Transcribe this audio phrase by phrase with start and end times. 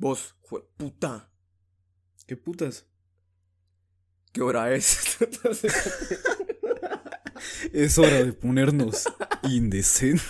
[0.00, 1.30] Vos, jue- puta.
[2.26, 2.86] ¿Qué putas?
[4.32, 5.18] ¿Qué hora es?
[7.72, 9.04] Es hora de ponernos
[9.42, 10.22] indecente.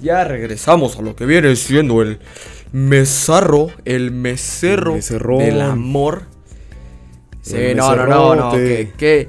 [0.00, 2.20] Ya regresamos a lo que viene siendo el
[2.72, 5.00] mesarro, el mecerrón.
[5.38, 6.22] del amor.
[7.42, 9.28] Sí, El no, no, no, no, que,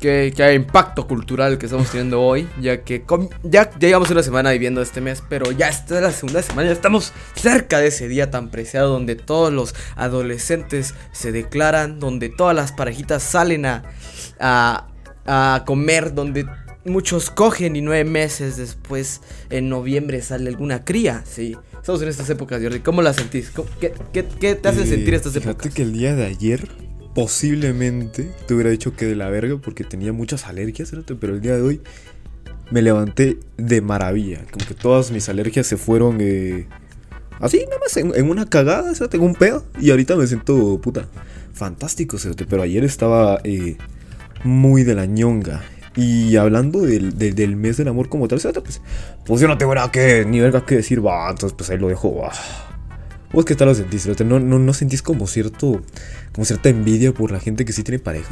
[0.00, 4.50] que, impacto cultural que estamos teniendo hoy, ya que com- ya, ya llevamos una semana
[4.50, 8.08] viviendo este mes, pero ya esta es la segunda semana, ya estamos cerca de ese
[8.08, 13.82] día tan preciado donde todos los adolescentes se declaran, donde todas las parejitas salen a,
[14.38, 14.86] a,
[15.26, 16.46] a comer, donde
[16.86, 21.58] muchos cogen y nueve meses después, en noviembre, sale alguna cría, sí.
[21.90, 23.50] Estamos en estas épocas, Jordi, ¿cómo las sentís?
[23.50, 25.74] ¿Cómo- ¿Qué, qué, qué te hacen Eh, sentir estas fíjate épocas?
[25.74, 26.68] que el día de ayer
[27.16, 31.56] posiblemente te hubiera dicho que de la verga porque tenía muchas alergias, pero el día
[31.56, 31.80] de hoy
[32.70, 34.44] me levanté de maravilla.
[34.52, 36.68] Como que todas mis alergias se fueron eh,
[37.40, 40.80] así, nada más en, en una cagada, o tengo un pedo y ahorita me siento
[40.80, 41.08] puta
[41.54, 42.18] fantástico,
[42.48, 43.78] pero ayer estaba eh,
[44.44, 45.60] muy de la ñonga.
[46.02, 48.80] Y hablando del, del- mes del amor como tal, pues,
[49.26, 51.88] pues yo no tengo nada que, ni verga que decir, va, entonces pues ahí lo
[51.88, 52.32] dejo, va.
[53.32, 54.08] ¿Vos qué tal lo sentís?
[54.24, 55.82] ¿No, no, no sentís como cierto,
[56.32, 58.28] como cierta envidia por la gente que sí tiene pareja?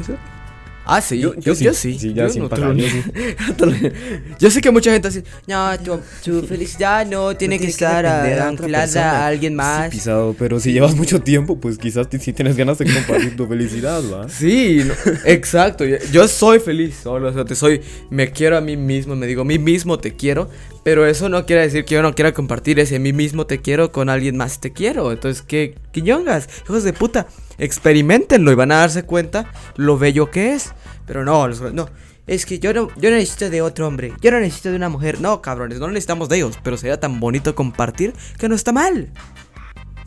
[0.91, 1.97] Ah, sí, yo, yo, yo sí.
[1.99, 3.03] Sí, ya Yo sin no te pagar, lo- yo sí.
[4.39, 7.67] Yo sé que mucha gente así, no, tu, tu felicidad no tiene que tiene que
[7.67, 9.89] estar otra anclada a alguien Sí, más.
[9.89, 14.01] pisado, pero si llevas mucho tiempo, pues quizás sí tienes ganas de compartir tu felicidad,
[14.11, 14.27] ¿va?
[14.39, 14.93] Sí, no,
[15.25, 15.85] exacto.
[15.85, 19.27] Yo, yo soy feliz solo, o sea, te soy, me quiero a mí mismo, me
[19.27, 20.49] digo, a mí mismo te quiero,
[20.83, 23.61] pero eso no quiere decir que yo no quiera compartir ese a mí mismo te
[23.61, 25.11] quiero con alguien más te quiero.
[25.11, 26.49] Entonces, ¿qué, qué ñongas?
[26.65, 27.27] Hijos de puta,
[27.57, 30.73] experimentenlo y van a darse cuenta lo bello que es.
[31.05, 31.89] Pero no, no.
[32.27, 34.89] Es que yo no, yo no necesito de otro hombre, yo no necesito de una
[34.89, 35.19] mujer.
[35.19, 39.11] No, cabrones, no necesitamos de ellos, pero sería tan bonito compartir que no está mal.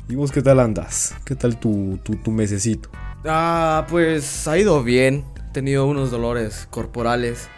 [0.09, 1.15] ¿Y vos qué tal andas?
[1.25, 2.91] ¿Qué tal tu, tu, tu mesecito?
[3.25, 5.25] Ah, pues ha ido bien.
[5.49, 7.49] He tenido unos dolores corporales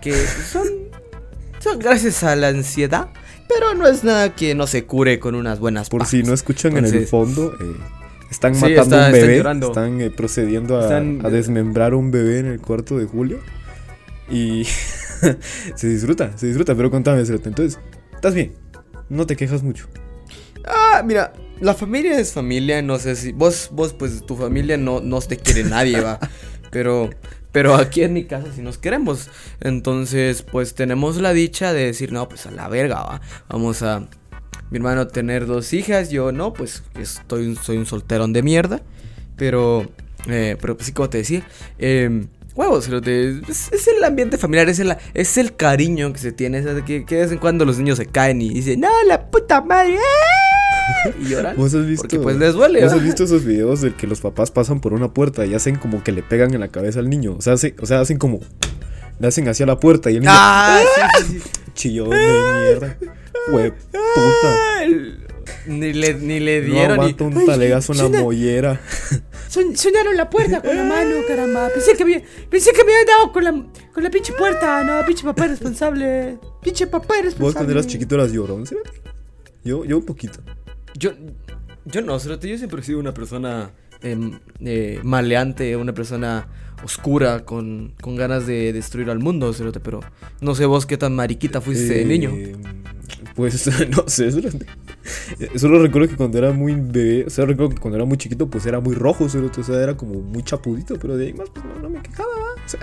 [0.00, 0.12] que
[0.52, 0.68] son,
[1.64, 3.08] son gracias a la ansiedad.
[3.48, 6.76] Pero no es nada que no se cure con unas buenas Por si no escuchan
[6.76, 7.76] en el fondo, eh,
[8.30, 9.38] están Sí, matando está- un bebé.
[9.66, 13.40] Están eh, procediendo a, Están- a desmembrar un bebé en el cuarto de julio.
[14.30, 14.64] Y
[15.74, 16.74] se disfruta, se disfruta.
[16.74, 17.78] Pero contame, entonces,
[18.14, 18.54] ¿estás bien?
[19.10, 19.88] No te quejas mucho.
[20.66, 22.80] Ah, mira, la familia es familia.
[22.80, 26.18] No sé si vos, vos, pues tu familia no, no te quiere nadie, va.
[26.70, 27.10] Pero,
[27.54, 29.30] pero aquí en mi casa sí nos queremos.
[29.60, 33.20] Entonces, pues tenemos la dicha de decir, no, pues a la verga, va.
[33.48, 34.00] Vamos a.
[34.70, 38.82] Mi hermano tener dos hijas, yo no, pues estoy, un- soy un solterón de mierda.
[39.36, 39.88] Pero,
[40.28, 41.46] eh, pero pues sí, como te decía,
[41.78, 42.26] eh,
[42.56, 46.64] huevos, te- es, el ambiente familiar, es el, es el cariño que se tiene, es
[46.64, 49.30] de que, que de vez en cuando los niños se caen y dicen, no, la
[49.30, 50.53] puta madre, ¡ah!",
[51.20, 51.56] y lloran.
[51.56, 52.02] ¿Vos has visto?
[52.02, 53.02] Porque pues les duele, ¿Vos has ¿va?
[53.02, 56.12] visto esos videos de que los papás pasan por una puerta y hacen como que
[56.12, 57.36] le pegan en la cabeza al niño?
[57.38, 58.40] O sea, hace- o sea hacen como.
[59.20, 60.32] Le hacen hacia la puerta y el niño.
[60.34, 60.80] Ah,
[61.18, 61.50] sí, sí, sí.
[61.74, 62.98] Chillón de mierda.
[63.52, 64.86] Hue puta.
[65.66, 67.02] Ni le, ni le No dieron ni...
[67.12, 68.80] aguanta un talegazo en la mollera.
[69.48, 71.68] Son- sonaron la puerta con la mano, caramba.
[71.68, 73.52] Pensé que, me, pensé que me habían dado con la,
[73.92, 74.82] con la pinche puerta.
[74.84, 76.38] No, pinche papá responsable.
[76.62, 77.54] Pinche papá Vos responsable.
[77.54, 78.76] cuando eras chiquito eras llorón, ¿sí?
[79.64, 80.40] Yo, yo un poquito.
[80.98, 81.12] Yo,
[81.84, 83.72] yo no, Cerote, yo siempre he sido una persona
[84.02, 86.48] em, eh, maleante, una persona
[86.84, 90.00] oscura, con, con ganas de destruir al mundo, Cerote, pero
[90.40, 92.32] no sé vos qué tan mariquita fuiste de Eh, niño.
[93.34, 94.48] Pues no sé, solo,
[95.56, 98.48] solo recuerdo que cuando era muy bebé, o sea, recuerdo que cuando era muy chiquito,
[98.48, 101.50] pues era muy rojo, solo, o sea, era como muy chapudito, pero de ahí más,
[101.50, 102.64] pues no, no me quejaba, ¿va?
[102.64, 102.80] o sea,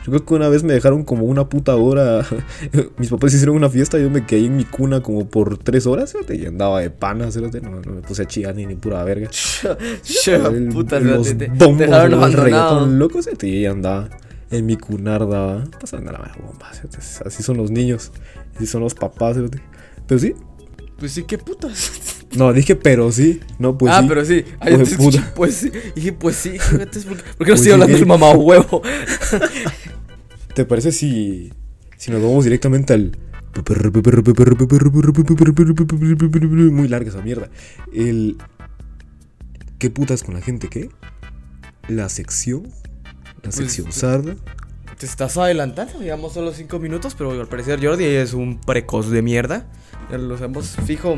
[0.00, 2.24] recuerdo que una vez me dejaron como una puta hora,
[2.98, 6.12] mis papás hicieron una fiesta, yo me quedé en mi cuna como por tres horas,
[6.12, 9.02] cerote, y andaba de pana, cerote, no, no me puse a chillar ni, ni pura
[9.04, 9.28] verga.
[10.26, 14.08] El- puta, los te, te bombos dejaron reggaetón loco, cerote, y ella andaba
[14.50, 16.70] en mi cunarda, pasando la bomba,
[17.24, 18.10] así son los niños,
[18.56, 19.36] así son los papás,
[20.06, 20.34] pero sí,
[20.98, 21.92] Pues sí, qué putas.
[22.36, 24.06] no, dije pero sí, no, pues ah, sí.
[24.08, 24.44] pero sí.
[24.58, 25.32] Ay, entonces, puta.
[25.36, 25.70] Pues sí.
[25.94, 26.50] Dije, pues sí.
[26.70, 28.82] ¿por qué, no Pues estoy sí, hablando del mamá huevo?
[30.60, 31.50] ¿Te parece si,
[31.96, 33.16] si nos vamos directamente al...
[36.70, 37.48] Muy larga esa mierda.
[37.94, 38.36] El...
[39.78, 40.68] ¿Qué putas con la gente?
[40.68, 40.90] ¿Qué?
[41.88, 42.64] La sección.
[43.42, 44.36] La sección sarda.
[44.98, 49.22] Te estás adelantando, llevamos solo 5 minutos, pero al parecer Jordi es un precoz de
[49.22, 49.66] mierda.
[50.10, 51.16] Lo sabemos fijo.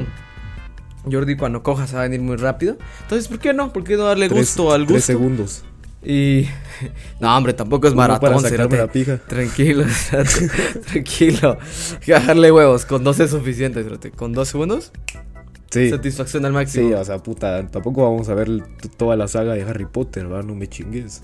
[1.11, 2.79] Jordi cuando coja se va a venir muy rápido.
[3.03, 3.73] Entonces, ¿por qué no?
[3.73, 5.07] ¿Por qué no darle Tres- gusto al Tres gusto?
[5.13, 5.65] segundos.
[6.05, 6.47] Y.
[7.21, 9.19] No, hombre, tampoco es Uno para maratón, sacarme la pija.
[9.19, 9.85] Tranquilo,
[10.93, 11.59] tranquilo.
[12.05, 13.85] Que Bajarle huevos, con dos es suficiente.
[14.17, 14.91] Con dos segundos,
[15.71, 15.89] Sí.
[15.91, 16.89] satisfacción al máximo.
[16.89, 18.49] Sí, o sea, puta, tampoco vamos a ver
[18.97, 20.45] toda la saga de Harry Potter, ¿verdad?
[20.45, 21.23] No me chingues.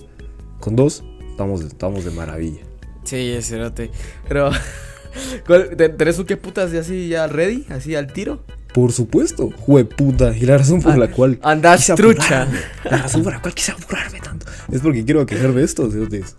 [0.61, 2.61] Con dos, estamos, estamos de maravilla.
[3.03, 3.91] Sí, cerote.
[4.27, 4.49] Pero.
[5.45, 7.65] ¿cuál- te- ¿Tenés un qué putas de así ya ready?
[7.69, 8.43] ¿Así al tiro?
[8.73, 10.35] Por supuesto, jueputa.
[10.37, 11.39] Y la razón por Ah, la cual.
[11.41, 12.43] andás quise trucha.
[12.43, 14.45] apurarme, La razón por la cual quise apurarme tanto.
[14.71, 16.35] Es porque quiero quejarme de esto, cerotes.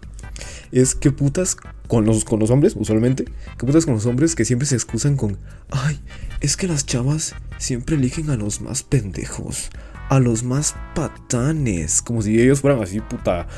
[0.72, 1.56] Es que putas
[1.88, 3.24] con los, con los hombres, usualmente.
[3.58, 5.38] Que putas con los hombres que siempre se excusan con.
[5.70, 6.00] Ay,
[6.40, 9.70] es que las chavas siempre eligen a los más pendejos.
[10.08, 12.00] A los más patanes.
[12.02, 13.48] Como si ellos fueran así, puta.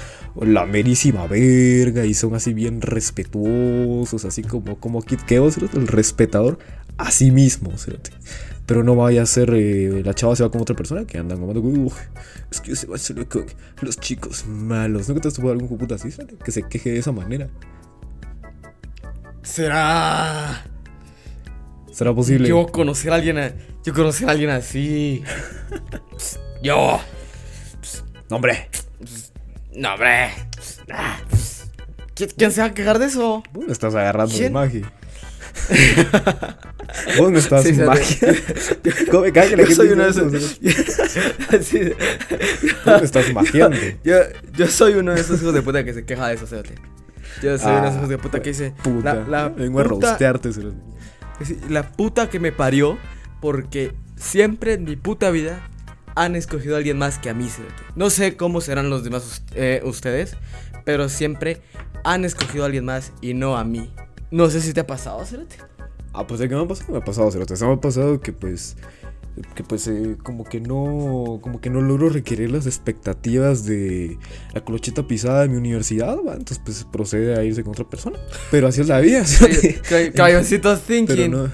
[0.41, 2.07] La merísima verga.
[2.07, 4.25] Y son así bien respetuosos.
[4.25, 6.59] Así como, como Kid Keo, el respetador.
[6.99, 8.11] A sí mismo, cerote.
[8.67, 11.41] Pero no vaya a ser eh, la chava se va con otra persona que andan
[11.41, 11.99] mamando "Uf,
[12.51, 13.45] es que se va solo con
[13.81, 15.09] los chicos malos.
[15.09, 16.11] ¿No que te has algún puta así?
[16.45, 17.49] Que se queje de esa manera.
[19.43, 20.65] ¿Será?
[21.93, 22.49] ¿Será posible?
[22.49, 23.39] Yo conocer a alguien.
[23.39, 23.53] a-
[23.85, 25.23] Yo conocer a alguien así.
[26.63, 27.01] Yo.
[28.31, 28.69] No, hombre.
[29.75, 30.31] No, hombre.
[30.91, 31.19] Ah,
[32.15, 33.43] ¿Quién, se va a quejar de eso?
[33.69, 34.53] Estás agarrando ¿Quién?
[34.53, 34.93] magia.
[37.19, 38.35] Vos me estás Sí, magia.
[39.11, 40.59] ¿Cómo me cae que la Yo gente soy uno de eso, esos.
[40.59, 41.63] cerote?
[41.63, 41.93] Sí.
[42.85, 43.77] Vos me estás magiando.
[44.05, 44.17] Yo,
[44.55, 46.75] yo soy uno de esos hijos de puta que se queja de eso, cerote.
[47.43, 48.75] Yo soy uno de esos hijos de puta que dice.
[48.83, 49.15] Puta.
[49.15, 50.77] La, la Vengo a rostearte, cerote.
[51.69, 52.99] La puta que me parió
[53.41, 55.61] porque siempre en mi puta vida
[56.15, 57.83] han escogido a alguien más que a mí, cerote.
[57.97, 60.37] No sé cómo serán los demás eh, ustedes,
[60.85, 61.63] pero siempre
[62.05, 63.91] han escogido a alguien más y no a mí.
[64.33, 65.57] No sé si te ha pasado, cerote.
[66.15, 66.93] Ah, pues ¿de qué me ha pasado?
[66.93, 67.55] Me ha pasado, cerote.
[67.55, 68.79] Se me ha pasado que pues
[69.55, 74.19] que pues eh, como que no como que no logro requerir las expectativas de
[74.53, 76.33] la clocheta pisada de mi universidad, ¿va?
[76.33, 78.19] entonces pues procede a irse con otra persona.
[78.51, 79.25] Pero así es la vida.
[79.89, 81.31] Cay- Caballoncitos Pero thinking.
[81.31, 81.51] no,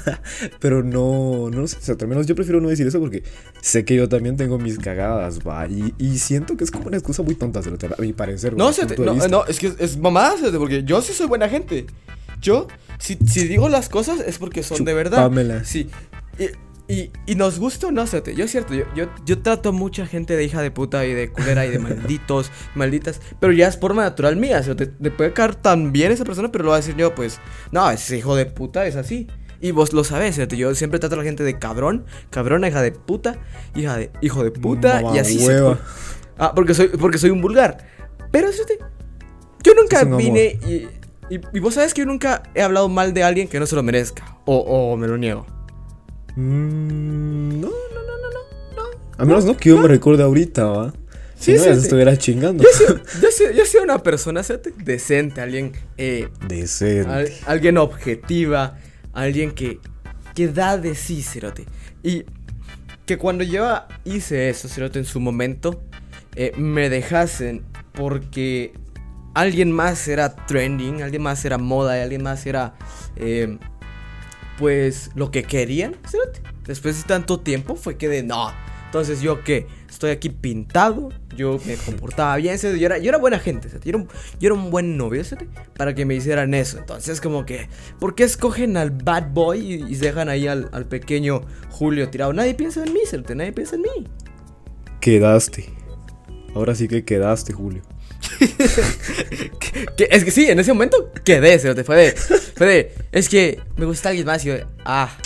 [0.60, 3.22] pero no, no sé, o sea, al menos yo prefiero no decir eso porque
[3.60, 6.96] sé que yo también tengo mis cagadas, va, y, y siento que es como una
[6.96, 8.56] excusa muy tonta, a mi parecer.
[8.56, 11.86] No, de no, no, es que es, es mamada, porque yo sí soy buena gente.
[12.40, 12.66] Yo,
[12.98, 15.30] si, si digo las cosas es porque son de verdad.
[15.64, 15.88] Sí.
[16.38, 16.44] Y,
[16.88, 18.34] y, y nos gusta o no, cerote.
[18.34, 21.14] Yo es cierto, yo, yo, yo trato a mucha gente de hija de puta y
[21.14, 23.20] de culera y de malditos, malditas.
[23.40, 24.86] Pero ya es forma natural mía, cerote.
[24.86, 27.40] Te puede caer tan bien esa persona, pero lo va a decir yo, pues,
[27.72, 29.28] no, ese hijo de puta es así.
[29.60, 30.36] Y vos lo sabés.
[30.48, 33.38] Yo siempre trato a la gente de cabrón, cabrona, hija de puta,
[33.74, 35.78] hija de, hijo de puta, y así se- Mamahueva.
[36.36, 37.78] Ah, porque soy, porque soy un vulgar.
[38.30, 38.78] Pero fíjate,
[39.62, 43.22] yo nunca vine y, y, y vos sabes que yo nunca he hablado mal de
[43.22, 44.36] alguien que no se lo merezca.
[44.44, 45.46] O, o me lo niego.
[46.36, 48.98] Mm, no, no, no, no, no, no.
[49.18, 50.92] A menos no que yo me recuerde ahorita, va.
[51.36, 51.80] Si no, sí, ya sí.
[51.80, 52.62] se estuviera chingando.
[52.64, 54.42] Yo soy, yo soy, yo soy una persona
[54.84, 57.10] decente, alguien, eh, Decente.
[57.10, 58.78] al- alguien objetiva,
[59.12, 59.78] alguien que,
[60.34, 61.66] que da de sí, cerote.
[62.02, 62.24] Y
[63.06, 65.82] que cuando yo hice eso, cerote, en su momento,
[66.36, 68.72] eh, me dejasen porque
[69.34, 72.74] alguien más era trending, alguien más era moda, alguien más era,
[73.16, 73.58] eh,
[74.58, 75.96] pues, lo que querían.
[76.66, 78.52] Después de tanto tiempo fue que de, no,
[78.94, 83.40] entonces yo qué, estoy aquí pintado, yo me comportaba bien, yo era, yo era buena
[83.40, 84.06] gente, yo
[84.40, 85.24] era un, buen novio,
[85.76, 86.78] para que me hicieran eso.
[86.78, 87.68] Entonces como que,
[87.98, 92.32] ¿por qué escogen al bad boy y, dejan ahí al, al pequeño Julio tirado?
[92.32, 93.00] Nadie piensa en mí,
[93.34, 94.06] nadie piensa en mí.
[95.00, 95.68] Quedaste.
[96.54, 97.82] Ahora sí que quedaste, Julio.
[99.96, 103.60] Que- es que sí, en ese momento quedé, cerote, fue de, fue de, es que
[103.76, 105.16] me gusta alguien más y yo, ah,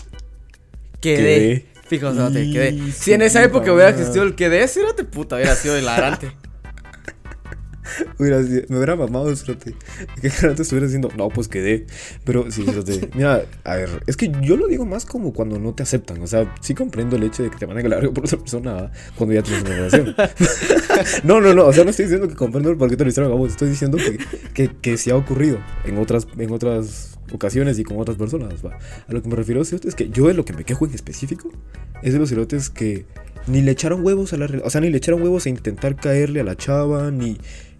[1.01, 1.67] quedé.
[1.89, 2.93] Fijo, Y quedé.
[2.93, 6.31] Si en esa época hubiera existido el quedé, cerote, puta, hubiera sido hilarante.
[8.19, 9.75] Hubiera sido- me hubiera mamado, cerote.
[10.21, 11.87] Que antes estuviera diciendo, no, pues quedé.
[12.25, 13.11] Pero sí, cerote.
[13.15, 16.21] Mira, a ver, es que yo lo digo más como cuando no te aceptan.
[16.23, 18.91] O sea, sí comprendo el hecho de que te manden a largo por otra persona
[19.17, 20.15] cuando ya tienes una relación.
[21.25, 21.67] no, no, no.
[21.67, 23.51] O sea, no estoy diciendo que comprendo el por qué te lo hicieron a vos.
[23.51, 24.19] Estoy diciendo que,
[24.55, 28.65] que, que sí ha ocurrido en otras, en otras ocasiones y con otras personas.
[28.65, 28.79] ¿va?
[29.07, 30.95] A lo que me refiero, cerote, es que yo de lo que me quejo en
[30.95, 31.51] específico
[32.03, 33.07] es de los cerotes que
[33.47, 34.67] ni le echaron huevos a la relación.
[34.67, 37.39] O sea, ni le echaron huevos a intentar caerle a la chava, ni,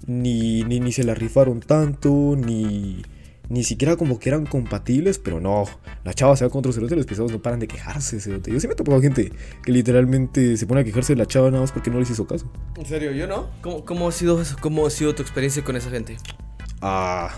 [0.09, 3.03] ni, ni, ni se la rifaron tanto, ni,
[3.49, 5.65] ni siquiera como que eran compatibles, pero no,
[6.03, 8.51] la chava se va con otro cerote y los pisados no paran de quejarse, cerote.
[8.51, 9.31] Yo sí me he topado gente
[9.63, 12.27] que literalmente se pone a quejarse de la chava nada más porque no les hizo
[12.27, 12.51] caso.
[12.77, 13.51] En serio, yo no.
[13.61, 14.43] ¿Cómo, cómo ha sido?
[14.61, 16.17] ¿Cómo ha sido tu experiencia con esa gente?
[16.81, 17.31] Ah,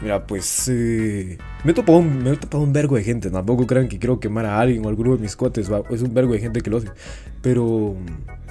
[0.00, 3.30] Mira, pues eh, me, he topado un, me he topado un vergo de gente.
[3.30, 5.72] Tampoco crean que quiero quemar a alguien o al grupo de mis cuates.
[5.72, 6.88] va, Es un vergo de gente que lo hace.
[7.40, 7.96] Pero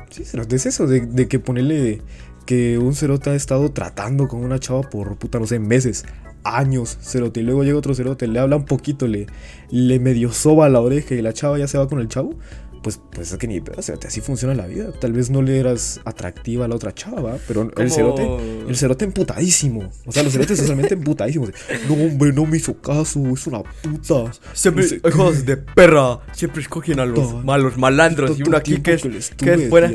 [0.10, 2.02] sí, es eso de, de que ponerle
[2.46, 6.06] que un cerote ha estado tratando con una chava por puta, no sé, meses,
[6.44, 7.40] años, cerote.
[7.40, 9.28] Y luego llega otro cerote, le habla un poquito, le,
[9.70, 12.36] le medio soba la oreja y la chava ya se va con el chavo.
[12.84, 14.92] Pues, pues es que ni pedo, cerote, así funciona la vida.
[15.00, 17.38] Tal vez no le eras atractiva a la otra chava, ¿va?
[17.48, 18.28] pero el Como- cerote,
[18.68, 19.90] el cerote emputadísimo.
[20.06, 21.52] O sea, los cerotes totalmente emputadísimos.
[21.88, 24.34] No, hombre, no me hizo caso, es una puta.
[24.52, 28.38] Siempre, No sé hijos de perra, siempre escogen a los malos malandros.
[28.38, 29.90] Y uno aquí que es, que es fuera.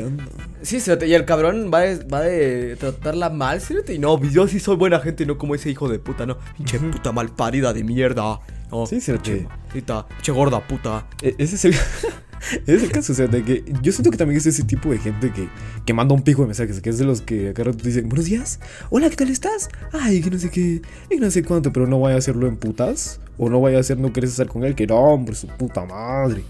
[0.61, 4.59] Sí, y el cabrón va de, va de tratarla mal, cerote, y no, yo sí
[4.59, 6.37] soy buena gente, no como ese hijo de puta, no.
[6.57, 8.39] Pinche puta mal parida de mierda.
[8.71, 11.07] No, Sí, pinche maldita, pinche gorda puta.
[11.21, 11.73] E- Ese es el,
[12.67, 14.89] ese es el caso, o sea, de que yo siento que también es ese tipo
[14.91, 15.47] de gente que,
[15.85, 18.09] que manda un pico de mensajes, que es de los que acá rato te dicen,
[18.09, 19.69] buenos días, hola, ¿qué tal estás?
[19.93, 22.57] Ay, que no sé qué, y no sé cuánto, pero no vaya a hacerlo en
[22.57, 25.47] putas, o no vaya a hacer no quieres estar con él, que no, hombre, su
[25.47, 26.43] puta madre.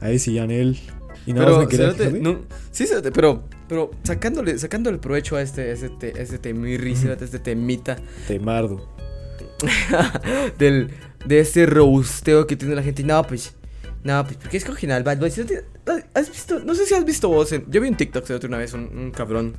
[0.00, 0.78] Ahí sí, él
[1.26, 2.40] Y más Pero, cerote, no,
[2.70, 7.40] sí, cerote, pero, pero sacándole, sacándole provecho a este, ese, te, ese temirri, cerote, este
[7.40, 7.96] temita
[8.28, 8.88] Te mardo.
[10.58, 10.90] del,
[11.24, 13.02] de ese robusteo que tiene la gente.
[13.02, 13.54] No, pues,
[14.04, 15.30] no, pues, ¿por qué escogen al bad boy?
[15.30, 15.64] Cerote,
[16.14, 16.60] ¿Has visto?
[16.60, 17.52] No sé si has visto vos.
[17.52, 19.54] en- yo vi un TikTok cerote, una vez, un, un cabrón.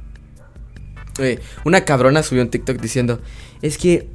[1.19, 3.19] eh, una cabrona subió un TikTok diciendo:
[3.61, 4.07] Es que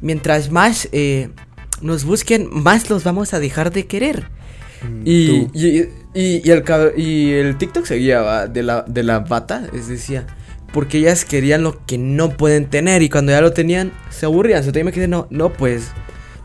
[0.00, 1.30] mientras más eh,
[1.80, 4.28] nos busquen, más los vamos a dejar de querer.
[4.88, 6.64] Mm, Y, y, y, y el,
[6.96, 10.26] y el TikTok seguía de la, de la bata, es decía,
[10.72, 14.64] porque ellas querían lo que no pueden tener y cuando ya lo tenían se aburrían.
[14.64, 15.90] Se me quedé, no, no, pues,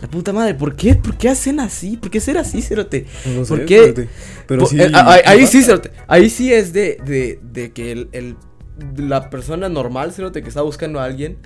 [0.01, 0.95] la puta madre, ¿por qué?
[0.95, 1.97] ¿Por qué hacen así?
[1.97, 3.05] ¿Por qué ser así, Cerote?
[3.25, 3.79] No sé, ¿Por qué?
[3.85, 4.09] espérate.
[4.47, 4.79] Pero sí.
[4.79, 8.35] eh, ahí, ahí sí, Cerote, ahí sí es de, de, de que el, el-
[8.97, 11.37] la persona normal, Cerote, que está buscando a alguien,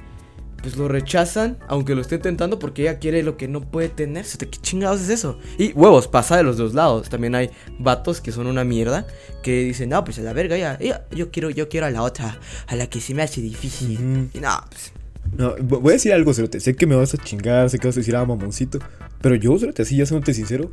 [0.62, 4.26] pues lo rechazan, aunque lo esté intentando, porque ella quiere lo que no puede tener.
[4.26, 5.40] ¿Qué chingados es eso?
[5.58, 7.10] Y huevos, pasa de los dos lados.
[7.10, 7.50] También hay
[7.80, 9.08] vatos que son una mierda,
[9.44, 10.78] que dicen, no, pues a la verga, ya,
[11.12, 14.30] yo, quiero, yo quiero a la otra, a la que se me hace difícil.
[14.34, 14.92] Y no, pues...
[15.38, 16.60] No, vo- voy a decir algo, Cerote.
[16.60, 18.80] Sé que me vas a chingar, sé que vas a decir, ah, mamoncito.
[19.22, 20.72] Pero yo, Cerote, así ya siéndote sincero,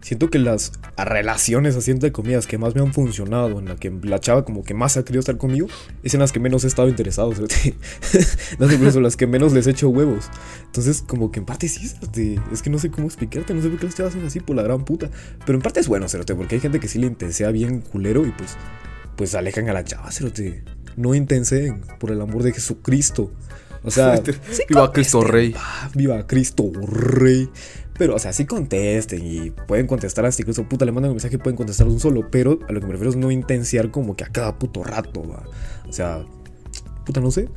[0.00, 3.92] siento que las relaciones así entre comidas que más me han funcionado, en la que
[4.02, 5.68] la chava como que más ha querido estar conmigo,
[6.02, 7.32] es en las que menos he estado interesado,
[8.58, 10.26] no sé, por eso, las que menos les he hecho huevos.
[10.66, 12.40] Entonces, como que en parte sí, Cerote.
[12.52, 14.56] Es que no sé cómo explicarte, no sé por qué las chavas son así por
[14.56, 15.10] la gran puta.
[15.44, 18.26] Pero en parte es bueno, Cerote, porque hay gente que sí le intensea bien culero
[18.26, 18.56] y pues,
[19.16, 20.10] pues alejan a la chava.
[20.96, 23.32] No intenseen, por el amor de Jesucristo.
[23.82, 24.16] O sea,
[24.50, 25.54] sí Viva Cristo Rey.
[25.94, 27.48] Viva Cristo Rey.
[28.00, 31.38] Pero, o sea, sí contesten y pueden contestar hasta incluso, puta, le mandan un mensaje,
[31.38, 34.24] pueden contestar un solo, pero a lo que me refiero es no intensiar como que
[34.24, 35.44] a cada puto rato, va.
[35.86, 36.24] O sea,
[37.04, 37.50] puta, no sé.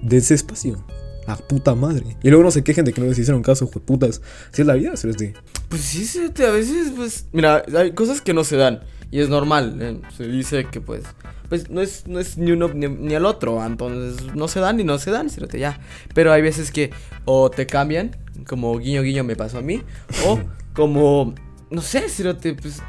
[0.00, 0.82] Dense espacio.
[1.26, 2.16] A puta madre.
[2.22, 4.22] Y luego no se quejen de que no les hicieron caso, putas.
[4.50, 5.18] Así es la vida, ¿sabes?
[5.18, 5.34] De,
[5.68, 6.08] Pues sí,
[6.42, 7.26] a veces, pues...
[7.32, 8.80] Mira, hay cosas que no se dan.
[9.10, 10.00] Y es normal, ¿eh?
[10.16, 11.02] Se dice que, pues...
[11.50, 14.78] Pues no es, no es ni uno ni, ni el otro, entonces no se dan
[14.78, 15.80] y no se dan, Cerote, ya.
[16.14, 16.92] Pero hay veces que
[17.24, 19.82] o te cambian, como guiño guiño me pasó a mí,
[20.26, 20.38] o
[20.74, 21.34] como,
[21.70, 22.80] no sé, Cerote, pues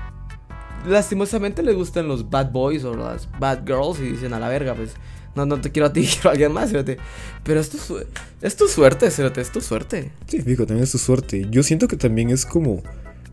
[0.88, 4.74] lastimosamente les gustan los bad boys o las bad girls y dicen a la verga,
[4.74, 4.94] pues
[5.36, 6.98] no, no te quiero a ti, quiero a alguien más, Cerote.
[7.44, 8.04] Pero es tu, su-
[8.42, 10.12] es tu suerte, Cerote, es tu suerte.
[10.28, 11.48] Sí, fijo, también es tu suerte.
[11.50, 12.82] Yo siento que también es como,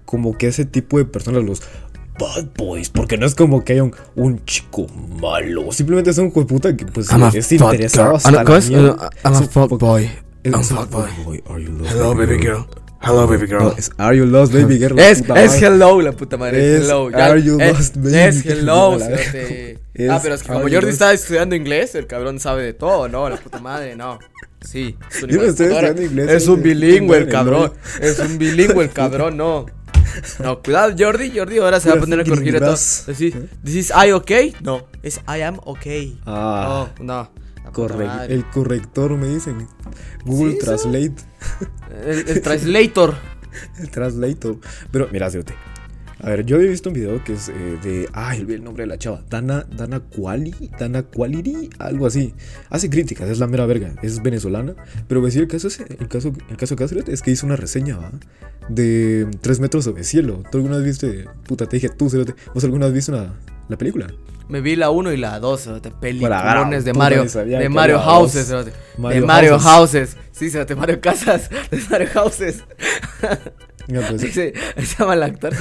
[0.04, 1.62] como que ese tipo de personas, los
[2.18, 4.86] bad boys, porque no es como que haya un, un chico
[5.20, 5.70] malo.
[5.72, 9.10] Simplemente es un hijo de puta que pues I'm a es interesado hasta I'm la
[9.24, 10.10] I'm a fuck boy.
[10.48, 11.10] Es I'm un fuck boy.
[11.24, 11.42] boy.
[11.48, 12.66] Are you lost, Hello, baby girl.
[13.00, 13.62] Hello, baby girl.
[13.62, 14.98] No, es Are you lost, baby girl?
[14.98, 16.58] Es, es hello, la puta madre.
[16.76, 17.10] Es Es hello.
[17.14, 18.16] are you es, lost, baby?
[18.16, 18.92] es hello.
[18.94, 19.24] A la verga.
[19.30, 19.78] cerote.
[19.94, 23.08] Es ah, pero es que como Jordi estaba estudiando inglés, el cabrón sabe de todo,
[23.08, 23.28] ¿no?
[23.28, 24.18] La puta madre, no.
[24.60, 24.96] Sí.
[25.10, 27.72] es un Yo no estoy inglés, Es un bilingüe el cabrón.
[28.00, 28.04] no.
[28.06, 29.66] Es un bilingüe el cabrón, no.
[30.42, 31.30] No, cuidado, Jordi.
[31.36, 32.68] Jordi ahora se va a poner a corregir a todo.
[32.70, 33.04] gringas.
[33.06, 34.54] Decís, ¿Dices I okay?
[34.62, 36.18] No, es I am okay.
[36.26, 37.30] Ah, Oh, no.
[38.26, 39.66] El corrector me dicen.
[40.24, 40.58] Google Sí.
[40.58, 41.14] Translate.
[42.04, 43.14] El, el translator.
[43.78, 44.58] El translator.
[44.90, 45.54] Pero mira, Cerote.
[46.20, 48.08] A ver, yo había visto un video que es eh, de.
[48.12, 49.22] Ay, olvidé el nombre de la chava.
[49.30, 50.52] Dana, Dana Quali.
[50.78, 51.70] Dana Qualiri.
[51.78, 52.34] Algo así.
[52.70, 53.94] Hace críticas, es la mera verga.
[54.02, 54.74] Es venezolana.
[55.06, 56.74] Pero decir el caso, es, el caso, el caso
[57.06, 58.10] es que hizo una reseña, ¿va?
[58.68, 60.42] De 3 metros sobre cielo.
[60.50, 61.26] ¿Tú alguna vez viste?
[61.46, 62.34] Puta, te dije tú, Cerote.
[62.52, 63.34] ¿Vos alguna vez viste una,
[63.68, 64.06] la película?
[64.48, 68.48] Me vi la 1 y la 2, de Para peliculones de Mario, de Mario Houses,
[68.48, 70.16] de Mario Houses.
[70.32, 72.64] Sí, cerote, Mario Casas, de Mario Houses.
[73.88, 74.52] Mira, pues, Se
[74.98, 75.52] llama el actor.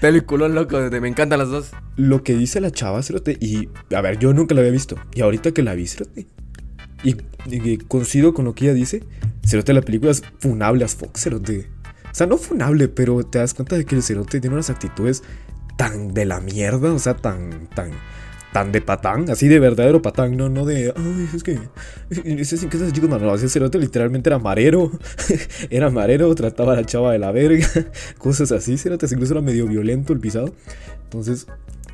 [0.00, 1.70] Peliculón loco, me encantan las dos.
[1.96, 3.36] lo que dice la chava, Cerote.
[3.40, 4.96] Y a ver, yo nunca la había visto.
[5.14, 6.26] Y ahorita que la vi, Cerote.
[7.04, 9.04] Y, y coincido con lo que ella dice.
[9.46, 11.70] Cerote, la película es funable as fuck, Cerote.
[12.10, 15.22] O sea, no funable, pero te das cuenta de que el Cerote tiene unas actitudes
[15.82, 17.90] tan de la mierda, o sea, tan, tan,
[18.52, 21.58] tan de patán, así de verdadero patán, no, no de, ay, es que,
[22.08, 22.60] esos
[22.92, 24.92] chicos, no, no, ese cerote literalmente era marero,
[25.70, 27.66] era marero, trataba a la chava de la verga,
[28.18, 30.54] cosas así, cerote, incluso era medio violento el pisado,
[31.02, 31.48] entonces,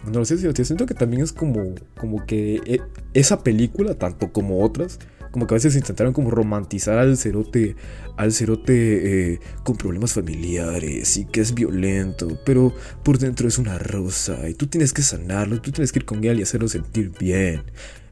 [0.04, 2.83] no lo sé, cerote, siento que también es como, como que e-
[3.14, 4.99] esa película, tanto como otras,
[5.30, 7.76] como que a veces intentaron como romantizar al cerote,
[8.16, 13.78] al cerote eh, con problemas familiares y que es violento, pero por dentro es una
[13.78, 17.12] rosa y tú tienes que sanarlo, tú tienes que ir con él y hacerlo sentir
[17.18, 17.62] bien.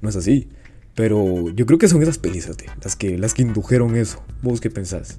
[0.00, 0.48] No es así.
[0.94, 2.48] Pero yo creo que son esas pelis,
[2.82, 4.22] las que, las que indujeron eso.
[4.42, 5.18] ¿Vos qué pensás?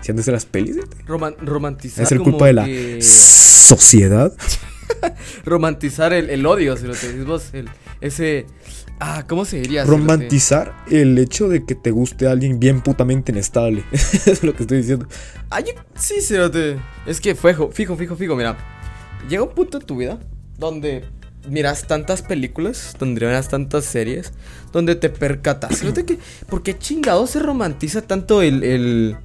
[0.00, 0.74] ¿Si han de ser las pelis?
[0.76, 0.96] cerote?
[1.06, 2.02] Roman- romantizar.
[2.04, 4.32] ¿Es ser culpa de la que- sociedad?
[5.44, 7.50] Romantizar el, el odio, si lo te decís vos.
[7.52, 7.68] El,
[8.00, 8.46] ese.
[9.04, 9.84] Ah, ¿cómo se diría?
[9.84, 13.82] Romantizar el hecho de que te guste alguien bien putamente inestable.
[13.92, 15.08] es lo que estoy diciendo.
[15.66, 16.76] Yo- sí, cerote.
[17.04, 18.56] Es que fue, jo- fijo, fijo, fijo, mira.
[19.28, 20.20] Llega un punto en tu vida
[20.56, 21.04] donde
[21.48, 24.32] miras tantas películas, donde miras tantas series,
[24.72, 25.78] donde te percatas.
[25.80, 26.18] Cerote, que,
[26.48, 28.62] ¿Por qué chingado se romantiza tanto el.
[28.62, 29.16] el.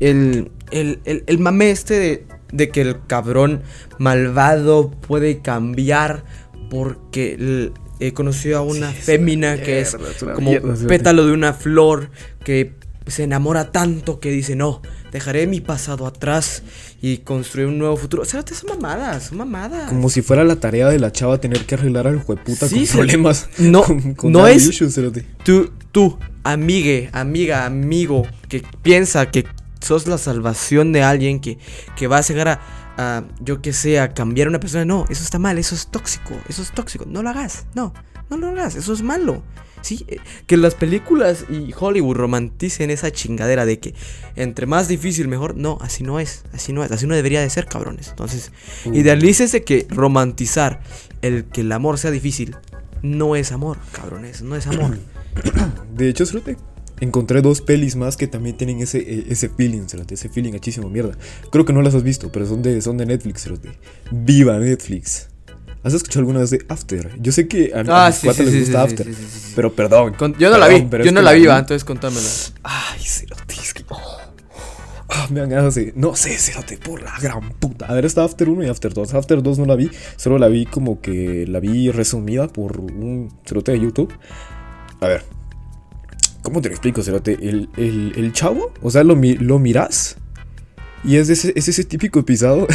[0.00, 0.50] el.
[0.70, 3.62] el, el, el mame este de, de que el cabrón
[3.98, 6.24] malvado puede cambiar
[6.70, 10.50] porque el- he conocido a una Sí, fémina una que es mierda, es una como
[10.86, 12.10] pétalo de una flor
[12.44, 12.74] que
[13.06, 16.64] se enamora tanto que dice, no, dejaré mi pasado atrás
[17.00, 18.22] y construir un nuevo futuro.
[18.22, 19.88] O sea, son mamadas, son mamadas.
[19.90, 22.96] Como si fuera la tarea de la chava tener que arreglar al jueputa Sí, con
[22.98, 23.48] problemas.
[23.58, 24.98] No, con, con no es- issues.
[25.44, 29.46] Tú, tú, amigue, amiga, amigo, que piensa que
[29.80, 31.58] sos la salvación de alguien que,
[31.96, 32.60] que va a llegar a,
[32.96, 34.84] a, yo que sé, a cambiar a una persona.
[34.84, 37.04] No, eso está mal, eso es tóxico, eso es tóxico.
[37.06, 37.92] No lo hagas, no,
[38.30, 39.42] no lo hagas, eso es malo.
[39.82, 43.94] Sí, eh, que las películas y Hollywood romanticen esa chingadera de que
[44.34, 45.56] entre más difícil mejor.
[45.56, 48.08] No, así no es, así no es, así no debería de ser, cabrones.
[48.08, 48.50] Entonces,
[48.84, 48.94] Uh.
[48.94, 50.80] idealícese que romantizar
[51.22, 52.56] el que el amor sea difícil
[53.02, 54.98] no es amor, cabrones, no es amor.
[55.94, 56.56] De hecho, cerote,
[57.00, 61.16] encontré dos pelis más que también tienen ese, eh, ese feeling, ese feeling hachísimo mierda.
[61.50, 63.70] Creo que no las has visto, pero son de, son de Netflix, cerote.
[64.10, 65.28] Viva Netflix.
[65.82, 67.12] ¿Has escuchado alguna vez de After?
[67.20, 69.06] Yo sé que a, a Ah, mis sí, cuates sí, les sí, gusta After.
[69.54, 70.14] Pero perdón.
[70.14, 72.26] Con- yo no la vi, yo no la vi, va, entonces contámela.
[72.64, 73.84] Ay, cerote, es que...
[73.90, 74.18] oh.
[75.08, 75.92] Ah, me dan ganas de...
[75.94, 77.86] No sé, cerote, por la gran puta.
[77.86, 79.14] A ver, está After 1 y After 2.
[79.14, 81.46] After 2 no la vi, solo la vi como que...
[81.46, 84.12] La vi resumida por un cerote de YouTube.
[85.00, 85.22] A ver.
[86.46, 87.32] ¿Cómo te lo explico, cerote?
[87.32, 90.16] El, el, el chavo, o sea, lo, lo miras...
[91.02, 92.68] Y es ese, es ese típico pisado...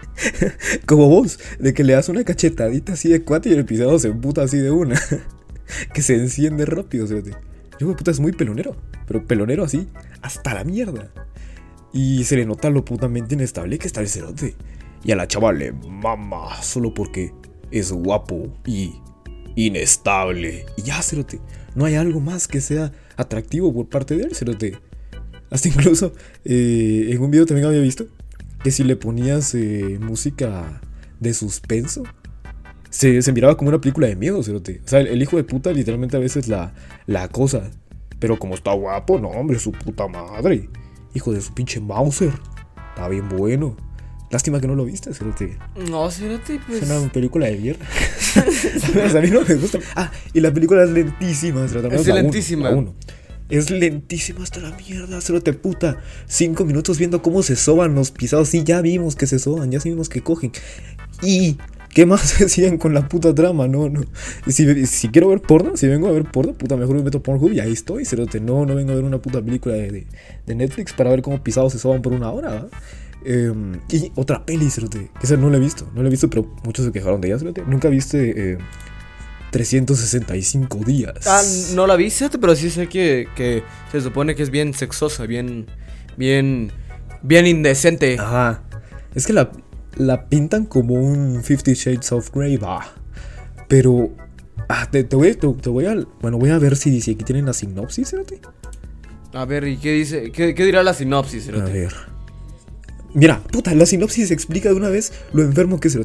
[0.86, 4.08] como vos, de que le das una cachetadita así de cuate y el pisado se
[4.08, 5.00] emputa así de una.
[5.94, 7.30] que se enciende rápido, cerote.
[7.80, 8.76] Yo, de puta, es muy pelonero.
[9.06, 9.88] Pero pelonero así,
[10.20, 11.10] hasta la mierda.
[11.94, 14.54] Y se le nota lo putamente inestable que está el cerote.
[15.02, 17.32] Y a la chava le mama solo porque
[17.70, 19.00] es guapo y
[19.56, 20.66] inestable.
[20.76, 21.40] Y ya, cerote.
[21.74, 24.78] No hay algo más que sea atractivo por parte de él, cerote.
[25.50, 26.12] Hasta incluso
[26.44, 28.06] eh, en un video también había visto
[28.62, 30.80] que si le ponías eh, música
[31.20, 32.02] de suspenso,
[32.90, 34.80] se, se miraba como una película de miedo, cerote.
[34.84, 36.74] O sea, el, hijo de puta literalmente a veces la,
[37.06, 37.70] la acosa.
[38.18, 40.68] Pero como está guapo, no, hombre, su puta madre.
[41.14, 42.32] Hijo de su pinche Mauser.
[42.90, 43.76] Está bien bueno.
[44.30, 45.56] Lástima que no lo viste, cerote.
[45.90, 46.82] No, espérate, pues.
[46.82, 47.86] Es una película de mierda.
[49.18, 49.78] A mí no me gusta.
[49.96, 51.66] Ah, y la película es lentísima.
[51.66, 52.70] cerote, Es lentísima.
[52.70, 52.94] uno.
[53.48, 55.96] Es lentísima hasta la mierda, cerote puta.
[56.26, 58.50] Cinco minutos viendo cómo se soban los pisados.
[58.50, 60.52] Sí, ya vimos que se soban, ya vimos que cogen.
[61.22, 61.56] Y.
[61.94, 63.66] ¿Qué más decían con la puta trama?
[63.66, 64.02] No, no.
[64.46, 67.50] Si, si quiero ver porno, si vengo a ver porno, puta, mejor me meto Pornhub
[67.54, 68.40] y ahí estoy, cerote.
[68.40, 70.06] No, no vengo a ver una puta película de, de-
[70.46, 72.68] de Netflix para ver cómo pisados se soban por una hora, ¿va?
[73.24, 75.10] Em, y otra peli, cerote.
[75.18, 77.28] Que esa no la he visto, no la he visto, pero muchos se quejaron de
[77.28, 77.62] ella, cerote.
[77.66, 78.58] Nunca viste eh,
[79.50, 81.26] 365 días.
[81.26, 81.42] Ah,
[81.74, 85.26] no la vi, fíjate, pero sí sé que, que se supone que es bien sexosa,
[85.26, 85.66] bien.
[86.16, 86.70] Bien.
[87.22, 88.16] Bien indecente.
[88.18, 88.62] Ajá.
[89.14, 89.50] Es que la,
[89.96, 92.92] la pintan como un Fifty Shades of Grey, va.
[93.68, 94.10] Pero.
[94.68, 95.96] Ah, te, te voy, te, te voy a.
[96.20, 98.40] Bueno, voy a ver si, si aquí tienen la sinopsis, cerote.
[99.32, 100.30] A ver, ¿y qué dice?
[100.30, 101.72] ¿Qué, qué dirá la sinopsis, A cerote?
[101.72, 101.94] ver.
[103.18, 105.98] Mira, puta, la sinopsis explica de una vez lo enfermo que es.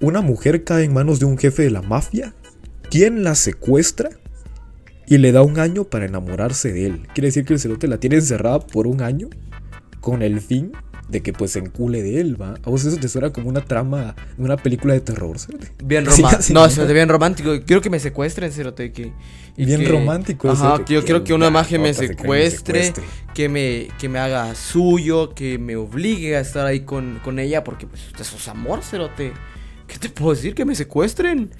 [0.00, 2.34] Una mujer cae en manos de un jefe de la mafia,
[2.90, 4.10] quien la secuestra
[5.06, 7.06] y le da un año para enamorarse de él.
[7.14, 9.28] Quiere decir que el cerote la tiene encerrada por un año
[10.00, 10.72] con el fin
[11.08, 12.54] de que pues se encule de él, va.
[12.64, 15.70] A vos eso te suena como una trama de una película de terror, cerote.
[15.84, 16.52] Bien romántico.
[16.54, 16.68] no, ¿no?
[16.70, 17.50] cerote, bien romántico.
[17.64, 18.90] Quiero que me secuestren, cerote.
[18.92, 19.12] Que,
[19.56, 22.92] y Bien que- romántico, Ajá, que yo quiero que una magia me secuestre.
[23.34, 27.62] que me, que me haga suyo, que me obligue a estar ahí con, con ella,
[27.64, 29.32] porque pues eso es amor, cerote.
[29.86, 30.54] ¿Qué te puedo decir?
[30.54, 31.50] Que me secuestren.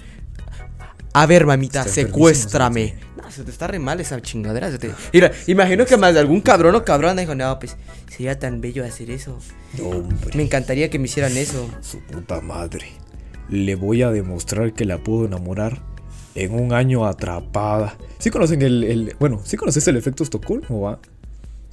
[1.19, 2.95] A ver, mamita, Está secuéstrame.
[3.17, 4.71] No, se te está re mal esa chingadera.
[4.71, 7.77] se te- Mira, imagino que más de algún cabrón o cabrona dijo, no, pues
[8.11, 9.39] sería tan bello hacer eso.
[9.79, 10.37] No, hombre.
[10.37, 11.71] Me encantaría que me hicieran eso.
[11.81, 12.87] Su puta madre.
[13.49, 15.81] Le voy a demostrar que la puedo enamorar
[16.35, 17.97] en un año atrapada.
[18.19, 20.99] ¿Sí conocen el, el- bueno, sí conoces el efecto Estocolmo, va?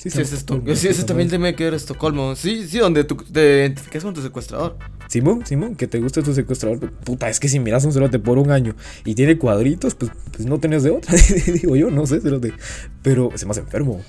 [0.04, 2.36] Sí, ese, es Estocolmo, sí, ese también tiene que ver Estocolmo.
[2.36, 4.78] Sí, sí, donde tú te identificas con tu secuestrador.
[5.08, 6.92] Simón, Simón, que te gusta tu secuestrador.
[6.92, 10.46] Puta, es que si miras un cerote por un año y tiene cuadritos, pues, pues
[10.46, 11.16] no tenés de otra.
[11.54, 12.54] Digo yo, no sé, cerote.
[13.02, 14.02] Pero se me hace enfermo.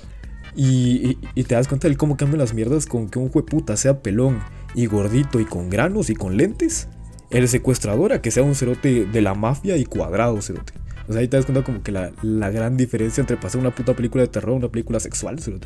[0.55, 3.77] Y, y- y te das cuenta de cómo cambian las mierdas con que un puta
[3.77, 4.39] sea pelón
[4.73, 6.87] y gordito y con granos y con lentes.
[7.29, 10.73] El secuestrador a que sea un cerote de la mafia y cuadrado, cerote.
[11.07, 13.73] O sea, ahí te das cuenta como que la, la gran diferencia entre pasar una
[13.73, 15.37] puta película de terror a una película sexual.
[15.43, 15.59] Pero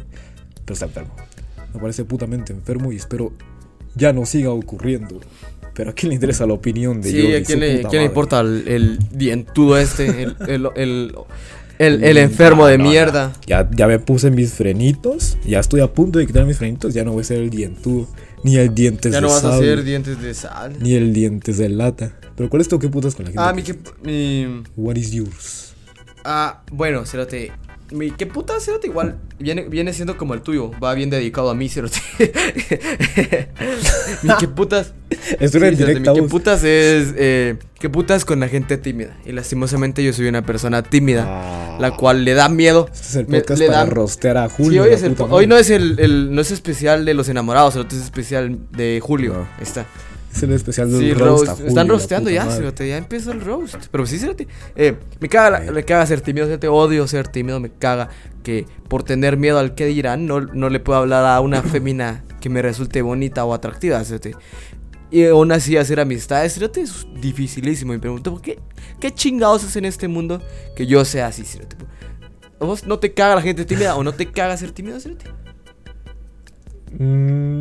[0.73, 1.11] está enfermo.
[1.73, 3.31] Me parece putamente enfermo y espero
[3.95, 5.19] ya no siga ocurriendo.
[5.73, 8.41] Pero a quién le interesa la opinión de Sí, Jordi, ¿a quién, le, quién importa
[8.41, 10.23] el, el dientudo este?
[10.23, 11.15] El, el, el,
[11.79, 13.31] el- el enfermo de no, mierda.
[13.47, 17.05] Ya, ya me puse mis frenitos, ya estoy a punto de quitar mis frenitos, ya
[17.05, 18.07] no voy a ser el dientudo,
[18.43, 20.75] ni el dientes Ya de no vas a hacer dientes de sal.
[20.79, 22.13] ni el dientes de lata.
[22.35, 23.43] Pero ¿cuál es tu qué putas con la gente?
[23.43, 23.77] Ah, mi que-.
[24.03, 25.73] Mi, What is yours?
[26.23, 27.51] ah, bueno, Cerote.
[27.91, 30.69] Mi que puta, Cerote, igual viene, viene siendo como el tuyo.
[30.79, 31.97] Va bien dedicado a mí, Cerote.
[34.23, 34.93] mi que putas.
[35.09, 36.29] Era en Sí, Cerote, directa, mi vos.
[36.29, 37.13] putas es.
[37.17, 39.17] Eh, que putas con la gente tímida.
[39.25, 41.25] Y lastimosamente yo soy una persona tímida.
[41.27, 41.58] Ah.
[41.79, 42.89] La cual le da miedo.
[42.93, 44.83] Este es el podcast le para da- rostear a Julio.
[44.83, 45.15] Sí, hoy, es el
[45.49, 48.99] no es el, el- no es especial de los enamorados, el otro es especial de
[49.01, 49.33] Julio.
[49.33, 49.39] No.
[49.39, 49.85] Ahí está.
[50.33, 53.77] Es el especial del Sí, roast Julio, Están rosteando ya, cerote, ya empezó el roast.
[53.91, 54.47] Pero sí, cerote.
[54.75, 56.67] Eh, me caga, me caga ser tímido, cerote.
[56.67, 58.09] Odio ser tímido, me caga
[58.43, 62.23] que por tener miedo al que dirán, no, no le puedo hablar a una fémina
[62.41, 64.35] que me resulte bonita o atractiva, cerote.
[65.11, 67.93] Y aún así hacer amistades, cerote, es dificilísimo.
[67.93, 68.59] Me pregunto, ¿por qué?
[68.99, 70.41] ¿Qué chingados es en este mundo
[70.75, 71.43] que yo sea así?
[72.59, 75.25] ¿A vos no te caga la gente tímida o no te caga ser tímido, cerote?
[76.97, 77.59] Mm,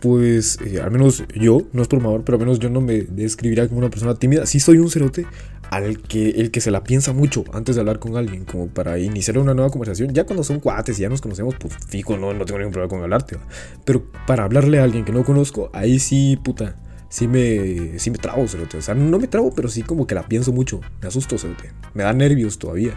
[0.00, 3.02] pues eh, al menos yo, no es por mamador, pero al menos yo no me
[3.02, 4.46] describiría como una persona tímida.
[4.46, 5.26] Sí soy un cerote
[5.74, 8.98] al que el que se la piensa mucho antes de hablar con alguien, como para
[8.98, 10.12] iniciar una nueva conversación.
[10.12, 12.90] Ya cuando son cuates y ya nos conocemos, pues fijo, no, no tengo ningún problema
[12.90, 13.36] con hablarte.
[13.84, 16.76] Pero para hablarle a alguien que no conozco, ahí sí, puta.
[17.08, 18.76] Sí me, sí me trabo, cerote.
[18.76, 20.80] O sea, no me trabo, pero sí como que la pienso mucho.
[21.00, 21.70] Me asusto, cerote.
[21.94, 22.94] Me da nervios todavía.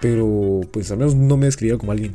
[0.00, 2.14] Pero pues al menos no me describiría como alguien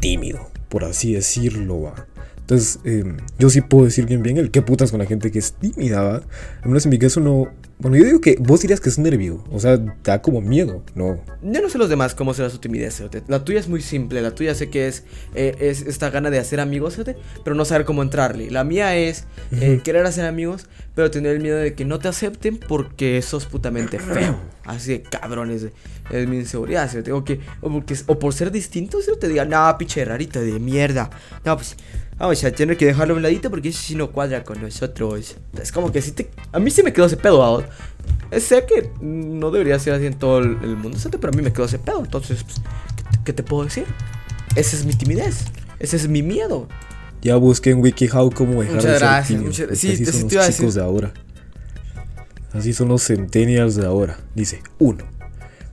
[0.00, 2.06] tímido, por así decirlo, va.
[2.40, 3.04] Entonces, eh,
[3.38, 6.02] yo sí puedo decir bien bien el qué putas con la gente que es tímida,
[6.02, 6.14] va.
[6.62, 7.48] Al menos en mi caso no...
[7.80, 10.82] Bueno, yo digo que vos dirías que es nervio, o sea, te da como miedo,
[10.94, 11.18] ¿no?
[11.42, 13.22] Yo no sé los demás cómo será su timidez, cerote.
[13.26, 16.38] La tuya es muy simple, la tuya sé que es, eh, es esta gana de
[16.38, 17.00] hacer amigos,
[17.42, 18.50] pero no saber cómo entrarle.
[18.50, 22.08] La mía es eh, querer hacer amigos, pero tener el miedo de que no te
[22.08, 24.38] acepten porque sos putamente feo.
[24.64, 25.66] Así de cabrones,
[26.10, 27.12] es mi inseguridad, cerote.
[27.12, 31.08] O, que, o, porque, o por ser distinto, cerote, digan, no, pinche rarito de mierda.
[31.46, 31.76] No, pues
[32.20, 35.36] vamos a tener que dejarlo a un ladito porque ese sí no cuadra con nosotros.
[35.60, 36.30] Es como que si te...
[36.52, 37.64] A mí sí me quedó ese pedo.
[38.30, 41.52] Eh, Sé que no debería ser así en todo el, mundo, pero a mí me
[41.52, 42.00] quedó ese pedo.
[42.04, 42.60] Entonces, pues,
[42.96, 43.84] ¿qué, te- qué te puedo decir?
[44.54, 45.44] Esa es mi timidez.
[45.78, 46.68] Ese es mi miedo.
[47.22, 50.04] Ya busqué en WikiHow cómo dejar Muchas de ser gracias, tímido, muchas- porque sí, así
[50.04, 50.72] te- son los chicos decir.
[50.72, 51.12] de ahora.
[52.52, 54.18] Así son los centennials de ahora.
[54.34, 55.04] Dice, uno,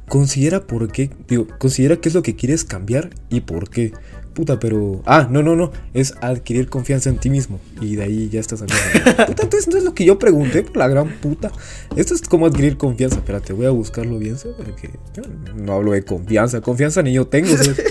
[0.07, 3.93] considera por qué, digo, considera qué es lo que quieres cambiar y por qué.
[4.37, 5.01] Puta, pero...
[5.07, 5.71] Ah, no, no, no.
[5.95, 7.59] Es adquirir confianza en ti mismo.
[7.81, 8.83] Y de ahí ya estás hablando.
[9.25, 11.51] puta, entonces no es lo que yo pregunté por la gran puta.
[11.95, 13.15] Esto es como adquirir confianza.
[13.15, 14.57] Espérate, voy a buscarlo bien, ¿sabes?
[14.63, 15.23] Porque yo
[15.55, 16.61] no hablo de confianza.
[16.61, 17.83] Confianza ni yo tengo, ¿sabes?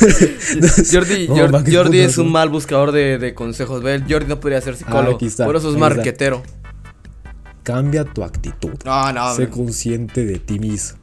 [0.90, 3.82] Jordi, No, Jordi es un mal buscador de, de consejos.
[3.82, 5.16] Ve, Jordi no podría ser psicólogo.
[5.16, 5.88] aquí está, Por eso es está.
[5.90, 6.42] marquetero.
[7.64, 8.78] Cambia tu actitud.
[8.86, 10.98] No, no, sé consciente de ti mismo.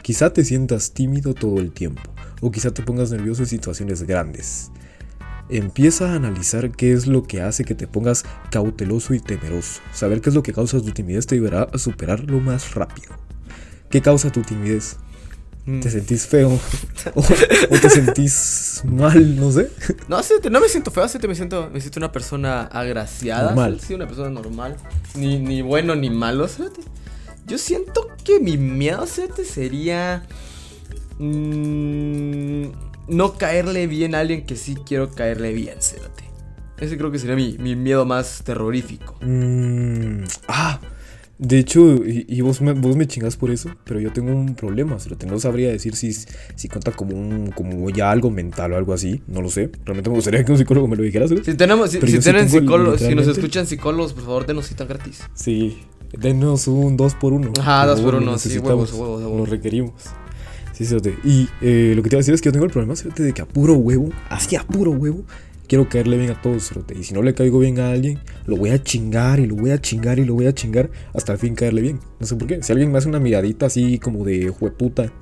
[0.00, 2.00] Quizá te sientas tímido todo el tiempo,
[2.44, 4.70] o quizá te pongas nervioso en situaciones grandes.
[5.48, 9.80] Empieza a analizar qué es lo que hace que te pongas cauteloso y temeroso.
[9.94, 13.14] Saber qué es lo que causa tu timidez te ayudará a superarlo más rápido.
[13.88, 14.98] ¿Qué causa tu timidez?
[15.64, 15.80] Mm.
[15.80, 16.60] ¿Te sentís feo?
[17.14, 19.36] ¿O, o te sentís mal?
[19.36, 19.70] No sé.
[20.08, 23.46] No, sí, no me siento feo, sí, te me siento, me siento una persona agraciada.
[23.46, 23.80] Normal.
[23.80, 24.76] Sí, una persona normal.
[25.14, 26.46] Ni, ni bueno ni malo.
[27.46, 30.26] Yo siento que mi miedo, fíjate, sería.
[31.18, 32.64] Mm,
[33.08, 36.24] no caerle bien a alguien que sí quiero caerle bien, fíjate.
[36.78, 39.16] Ese creo que sería mi, mi miedo más terrorífico.
[39.22, 40.80] Mm, ah,
[41.38, 44.54] de hecho, y, y vos, me, vos me chingas por eso, pero yo tengo un
[44.54, 45.26] problema, cerote.
[45.26, 49.22] No sabría decir si, si cuenta como un como ya algo mental o algo así.
[49.26, 49.70] No lo sé.
[49.84, 51.26] Realmente me gustaría que un psicólogo me lo dijera.
[51.28, 55.22] Si tenemos, si, si sí psicólogos, si nos escuchan psicólogos, por favor, denos cita gratis.
[55.34, 55.82] Sí,
[56.16, 59.38] denos un 2 por 1 Ajá, dos por uno, sí, huevos, huevos, huevos.
[59.38, 59.92] Lo requerimos.
[60.74, 61.14] Sí, cerote.
[61.24, 63.22] Y eh, lo que te iba a decir es que yo tengo el problema, cerote,
[63.22, 65.24] de que a puro huevo, así a puro huevo,
[65.68, 66.72] quiero caerle bien a todos.
[66.98, 69.70] Y si no le caigo bien a alguien, lo voy a chingar y lo voy
[69.70, 72.00] a chingar y lo voy a chingar hasta al fin caerle bien.
[72.18, 72.60] No sé por qué.
[72.62, 75.12] Si alguien me hace una miradita así como de jueputa,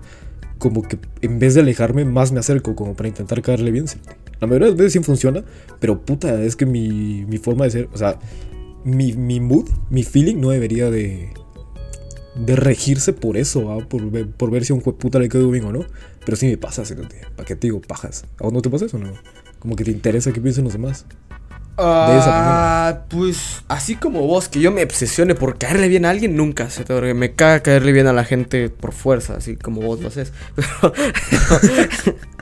[0.59, 3.85] como que en vez de alejarme, más me acerco como para intentar caerle bien.
[4.41, 5.45] La mayoría de las veces sí funciona,
[5.81, 8.19] pero puta, es que mi, mi forma de ser, o sea,
[8.85, 11.31] mi, mi mood, mi feeling no debería de,
[12.35, 13.79] de regirse por eso, ¿va?
[13.87, 15.85] Por, ver- por ver si a un jueputa le quedó bien o no.
[16.25, 17.21] Pero sí me pasa, cerote.
[17.37, 18.25] ¿Para qué te digo pajas?
[18.38, 19.12] ¿A vos no te pasa eso o no?
[19.59, 21.05] Como que te interesa qué piensen los demás.
[21.79, 26.68] Ah, pues así como vos, que yo me obsesione por caerle bien a alguien, nunca
[26.68, 30.09] se te me caga caerle bien a la gente por fuerza, así como vos lo
[30.09, 30.33] haces.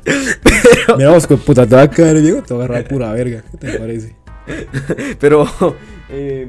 [0.05, 3.12] Pero, Mira vos, jueputa, ¿te va a caer bien o te va a agarrar pura
[3.12, 3.44] verga?
[3.50, 4.16] ¿Qué te parece?
[5.20, 5.46] pero,
[6.09, 6.48] eh,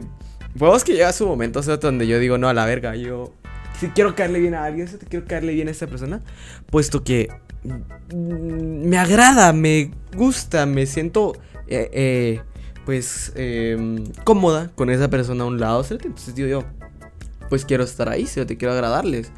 [0.55, 3.33] vos que llega su momento, o donde yo digo, no, a la verga, yo
[3.79, 6.21] si quiero caerle bien a alguien, si te quiero caerle bien a esta persona,
[6.69, 7.29] puesto que
[7.63, 11.33] mm, me agrada, me gusta, me siento,
[11.67, 12.41] eh, eh,
[12.85, 16.07] pues, eh, cómoda con esa persona a un lado, ¿cierto?
[16.07, 16.63] Entonces digo yo,
[17.49, 18.49] pues quiero estar ahí, ¿cierto?
[18.49, 19.31] Te quiero agradarles.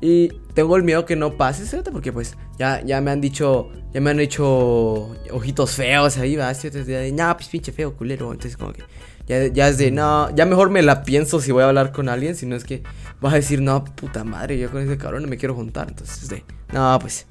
[0.00, 1.90] Y tengo el miedo que no pase, ¿cierto?
[1.90, 6.52] Porque pues ya, ya me han dicho, ya me han hecho ojitos feos ahí, va,
[6.54, 6.84] ¿cierto?
[6.84, 8.30] De, no, pues pinche feo, culero.
[8.30, 8.82] Entonces como que
[9.26, 12.08] ya, ya es de, no, ya mejor me la pienso si voy a hablar con
[12.08, 12.82] alguien, si no es que
[13.20, 15.88] vas a decir, no, puta madre, yo con ese cabrón no me quiero juntar.
[15.88, 17.26] Entonces es de, no, pues,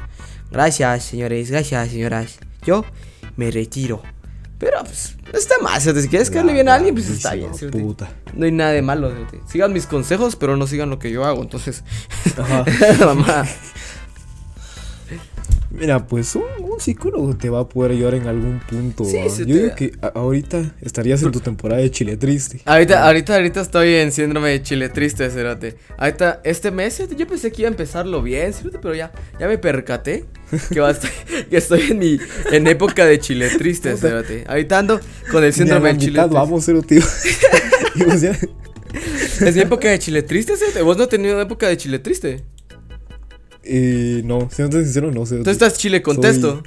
[0.52, 2.40] gracias, señores, gracias, señoras.
[2.66, 2.84] Yo
[3.38, 4.02] me retiro.
[4.58, 5.82] Pero pues, no está mal.
[5.82, 8.10] Si quieres caerle bien a alguien, pues está bien, puta.
[8.34, 9.38] No hay nada de malo, ¿cierto?
[9.48, 11.84] Sigan mis consejos, pero no sigan lo que yo hago, entonces...
[12.38, 12.66] Ajá.
[15.78, 19.04] Mira, pues un, un psicólogo te va a poder ayudar en algún punto.
[19.06, 22.62] Sí, Yo te- digo que ahorita estarías en tu temporada de chile triste.
[22.66, 25.76] Ahorita, ahorita, ahorita estoy en síndrome de chile triste, cerote.
[25.98, 29.48] Ahorita, este mes, cerote, yo pensé que iba a empezarlo bien, cerote, pero ya, ya
[29.48, 30.26] me percaté
[30.72, 31.12] que, va a estar-
[31.50, 32.20] que estoy en mi,
[32.52, 34.44] en época de chile triste, cerote.
[34.48, 35.00] Ahorita ando
[35.32, 36.34] con el síndrome de chile triste.
[36.36, 37.02] vamos, cero, tío.
[37.96, 38.38] Y vos ya-
[39.46, 40.82] ¿Es mi época de chile triste, cerote?
[40.82, 42.44] ¿Vos no has tenido época de chile triste?
[43.66, 45.38] Eh, no, siendo sincero, no sé.
[45.38, 46.62] Tú estás chile contesto.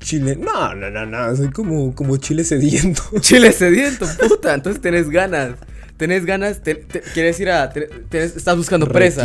[0.00, 0.36] Chile.
[0.36, 1.36] No, no, no, no.
[1.36, 3.02] Soy como, como chile sediento.
[3.20, 4.54] Chile sediento, puta.
[4.54, 5.56] Entonces tenés ganas.
[5.96, 7.70] Tenés ganas, te- te- quieres ir a.
[7.72, 9.22] te- tenés- estás buscando presa.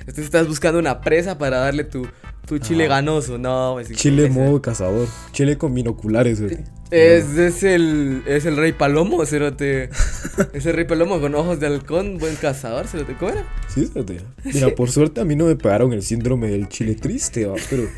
[0.00, 2.08] Entonces estás buscando una presa para darle tu,
[2.46, 3.36] tu chile ganoso.
[3.38, 5.06] No, pues, Chile ese- modo cazador.
[5.32, 6.58] Chile con binoculares, güey.
[6.92, 9.90] Es, es el es el rey palomo, cerote.
[10.52, 13.14] es el rey palomo con ojos de halcón, buen cazador, cerote.
[13.18, 13.44] ¿Cómo era?
[13.68, 14.20] Sí, espérate.
[14.44, 17.56] Mira, por suerte a mí no me pegaron el síndrome del chile triste, ¿va?
[17.68, 17.88] pero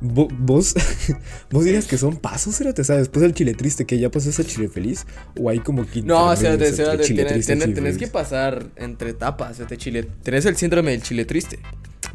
[0.00, 0.74] vo- vos,
[1.50, 2.82] vos dirías que son pasos, ¿verdad?
[2.82, 3.02] ¿Sabes?
[3.02, 5.04] Después del chile triste, que ya pasas a chile feliz,
[5.38, 7.04] o hay como que No, cerote, cerote.
[7.14, 9.76] Tenés, tenés- tenés que pasar entre etapas, cerote.
[9.76, 10.06] Chile.
[10.22, 11.58] Tenés el síndrome del chile triste.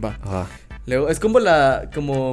[0.03, 0.17] Va.
[0.23, 0.47] Ajá.
[0.87, 1.89] Luego, es como la.
[1.93, 2.31] como.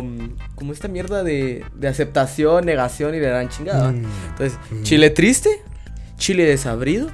[0.54, 3.92] como esta mierda de, de aceptación, negación y de gran chingada.
[3.92, 4.04] Mm.
[4.30, 4.82] Entonces, Mm.
[4.84, 5.50] chile triste,
[6.16, 7.10] chile desabrido.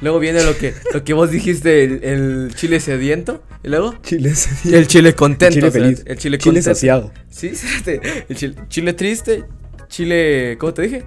[0.00, 3.42] Luego viene lo que, lo que vos dijiste, el, el chile sediento.
[3.62, 4.32] Y luego, Chile
[4.64, 5.54] y el chile contento.
[5.54, 6.02] Chile o sea, feliz.
[6.06, 6.70] El chile Chile contento.
[6.74, 7.12] saciado.
[7.30, 8.00] Sí, fíjate.
[8.28, 9.44] El chile, chile triste,
[9.88, 10.56] chile.
[10.58, 11.04] ¿Cómo te dije?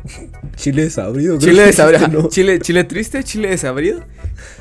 [0.56, 1.38] Chile desabrido.
[1.40, 2.30] Chile desabrido.
[2.30, 4.06] Chile, chile triste, chile desabrido.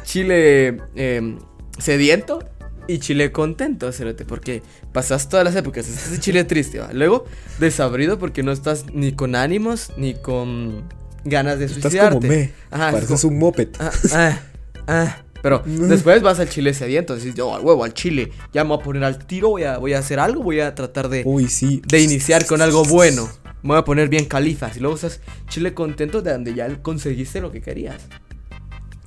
[0.02, 1.38] Chile em,
[1.78, 2.40] sediento
[2.88, 5.88] y chile contento, cerote, porque pasas todas las épocas.
[5.88, 6.92] Estás de chile triste, ¿va?
[6.92, 7.24] Luego
[7.58, 10.84] desabrido porque no estás ni con ánimos ni con
[11.24, 12.16] ganas de Estás suicidarte.
[12.16, 12.52] como me.
[12.70, 13.68] Ajá, Pareces como- un moped.
[13.78, 14.38] Ah, ah,
[14.86, 15.16] ah.
[15.42, 18.78] Pero después vas al chile sediento, dices, yo al huevo, al chile, ya me voy
[18.80, 21.48] a poner al tiro, voy a, voy a hacer algo, voy a tratar de, Uy,
[21.48, 21.82] sí.
[21.86, 23.28] de iniciar con algo bueno.
[23.62, 24.76] Me voy a poner bien califas.
[24.76, 27.96] Y luego estás chile contento de donde ya conseguiste lo que querías.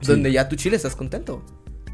[0.01, 0.07] Sí.
[0.07, 1.43] Donde ya tu chile estás contento.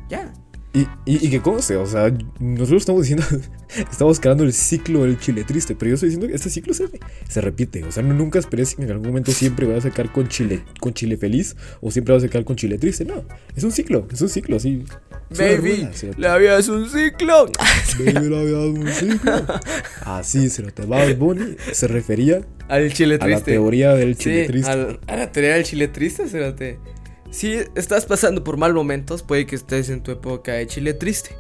[0.10, 0.34] Ya.
[0.76, 3.24] Y, y, y que conste, o sea, nosotros estamos diciendo,
[3.92, 6.86] estamos creando el ciclo del chile triste, pero yo estoy diciendo que este ciclo se,
[7.30, 7.84] se repite.
[7.84, 10.64] O sea, no, nunca esperes que en algún momento siempre vas a sacar con chile,
[10.80, 13.06] con chile feliz o siempre vas a sacar con chile triste.
[13.06, 13.24] No,
[13.56, 14.84] es un ciclo, es un ciclo, así.
[15.38, 17.46] Baby, rueda, se- la vida es un ciclo.
[18.00, 19.32] Baby, la vida es un ciclo.
[20.06, 23.52] Así, se lo te va Bunny, se refería Al chile a la triste.
[23.52, 24.72] teoría del chile sí, triste.
[24.72, 26.80] al- a la teoría del chile triste, espérate.
[27.34, 31.36] Si estás pasando por mal momentos, puede que estés en tu época de chile triste.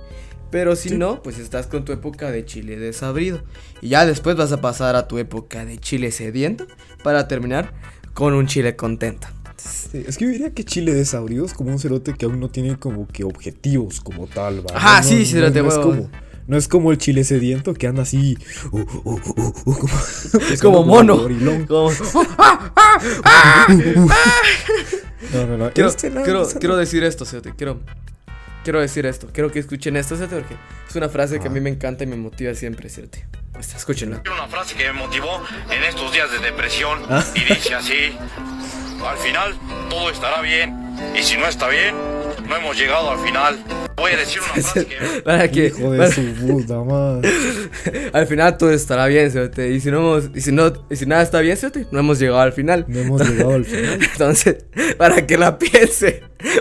[0.50, 0.98] Pero si Sí.
[0.98, 3.44] no, pues estás con tu época de chile desabrido.
[3.82, 6.66] Y ya después vas a pasar a tu época de chile sediento.
[7.04, 7.74] Para terminar
[8.16, 9.28] con un chile contento.
[9.58, 12.40] Sí, es que yo diría que Chile de Saurio es como un cerote que aún
[12.40, 14.76] no tiene como que objetivos como tal, ¿va?
[14.76, 16.10] Ajá, No, sí, no, cerote, no, es como
[16.48, 18.38] No es como el chile sediento que anda así.
[18.72, 19.22] uh, uh, uh,
[19.64, 19.90] como,
[20.52, 21.18] Es como mono.
[21.18, 21.66] gorilón.
[21.66, 21.92] Como-
[25.32, 25.72] No, no, no.
[25.72, 26.60] quiero, este no, quiero, ese no.
[26.60, 27.54] quiero decir esto, Cerote.
[27.56, 27.80] Quiero,
[28.64, 29.28] quiero decir esto.
[29.34, 30.56] Quiero que escuchen esto, Cerote, porque
[30.90, 33.26] es una frase que a mí me encanta y me motiva siempre, Cerote.
[33.54, 34.22] Pues, escúchenla.
[34.32, 37.24] Una frase que me motivó en estos días de depresión Ah.
[37.36, 38.18] y dice así,
[39.06, 39.56] al final
[39.90, 40.76] todo estará bien
[41.18, 41.96] y si no está bien,
[42.48, 43.64] no hemos llegado al final.
[43.98, 45.22] Voy a decir una frase que...
[45.24, 47.30] Para que, Hijo de para- su puta madre.
[48.14, 49.72] al final todo estará bien, Cerote.
[49.72, 52.20] Y si no, hemos- y si no, y si nada está bien, Cerote, no hemos
[52.20, 52.86] llegado al final.
[52.88, 54.00] No hemos llegado al final.
[54.12, 54.66] Entonces,
[54.98, 56.16] para que la piensen,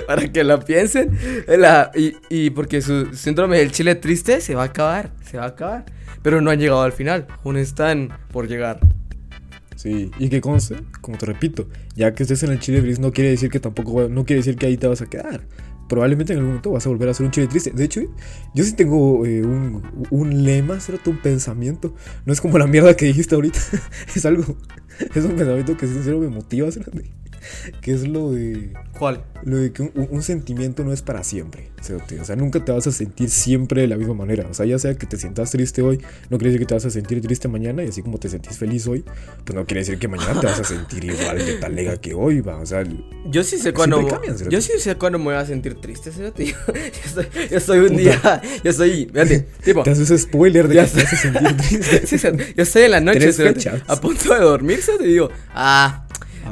[0.06, 1.16] para que la piensen,
[1.48, 5.44] la- y, y porque su síndrome del chile triste se va a acabar, se va
[5.44, 5.84] a acabar.
[6.22, 8.78] Pero no han llegado al final, aún están por llegar.
[9.74, 11.66] Sí, y que conste, como te repito,
[11.96, 14.54] ya que estés en el chile gris no quiere decir que tampoco, no quiere decir
[14.54, 15.40] que ahí te vas a quedar.
[15.92, 17.70] Probablemente en algún momento vas a volver a ser un chile triste.
[17.70, 18.00] De hecho,
[18.54, 20.78] yo sí tengo eh, un, un lema.
[21.04, 21.94] Un pensamiento.
[22.24, 23.58] No es como la mierda que dijiste ahorita.
[24.16, 24.56] es algo,
[25.14, 26.92] es un pensamiento que sincero me motiva, ¿cierto?
[27.80, 29.24] Que es lo de, ¿Cuál?
[29.44, 31.72] lo de que un, un sentimiento no es para siempre.
[32.20, 34.46] O sea, nunca te vas a sentir siempre de la misma manera.
[34.48, 35.98] O sea, ya sea que te sientas triste hoy,
[36.30, 37.82] no quiere decir que te vas a sentir triste mañana.
[37.82, 39.04] Y así como te sentís feliz hoy,
[39.44, 42.40] pues no quiere decir que mañana te vas a sentir igual de talega que hoy,
[42.40, 42.58] va.
[42.58, 42.84] O sea,
[43.26, 44.06] Yo sí sé cuándo.
[44.06, 46.46] cambian, yo sí sé cuándo me voy a sentir triste, Cerote.
[46.46, 46.56] Yo,
[47.50, 48.42] yo estoy, yo un día.
[48.62, 49.06] Yo estoy.
[49.12, 49.82] Fíjate, tipo.
[49.82, 52.06] te haces spoiler de que te vas a sentir triste.
[52.06, 52.16] sí,
[52.56, 56.06] yo estoy en la noche, Cerote, a punto de dormir, Cerote, y digo, Ah.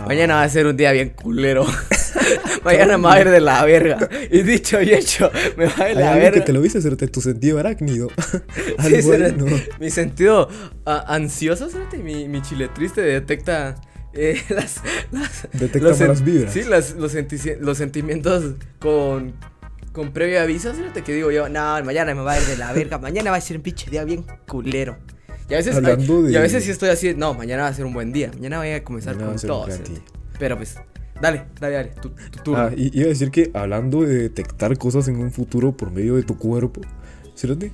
[0.07, 1.67] Mañana va a ser un día bien culero.
[2.65, 4.09] mañana me va a ir de la verga.
[4.31, 6.45] Y dicho y hecho, me va a ir de la alguien que verga.
[6.45, 8.09] te lo dice, hacerte tu sentido arácnido.
[9.81, 10.49] Mi sentido
[10.87, 11.69] ah, ansioso,
[12.03, 13.81] mi, mi chile triste detecta
[14.13, 14.81] eh, las,
[15.13, 16.53] las- Detecta los malas vibras.
[16.53, 19.35] Sí, las- los, senti- los sentimientos con,
[19.93, 22.73] con previo aviso, Cerote, que digo yo, no, mañana me va a ir de la
[22.73, 24.99] verga, mañana va a ser un pinche día bien culero.
[25.51, 27.75] Y a veces, Hablando y de- a veces sí estoy así, no, mañana va a
[27.75, 29.67] ser un buen día, mañana voy a comenzar Mañana con todo.
[30.39, 30.77] Pero pues,
[31.21, 32.63] dale, dale, dale, tu, tu turno.
[32.65, 36.17] Ah, y iba a decir que hablando de detectar cosas en un futuro por medio
[36.17, 36.81] de tu cuerpo,
[37.35, 37.67] ¿cierto?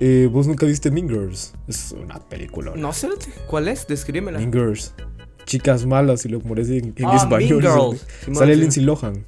[0.00, 1.54] Eh, ¿Vos nunca viste Mean Girls?
[1.66, 2.72] Es una película.
[2.76, 3.86] No, Cerote, ¿cuál es?
[3.88, 4.38] Descríbemela.
[4.38, 4.94] Mean Girls.
[5.44, 7.62] Chicas malas, si lo parece en, en Ah, español.
[7.62, 7.74] Mean.
[7.74, 8.06] Girls.
[8.38, 8.54] Sale.
[8.56, 9.24] Lindsay Lohan.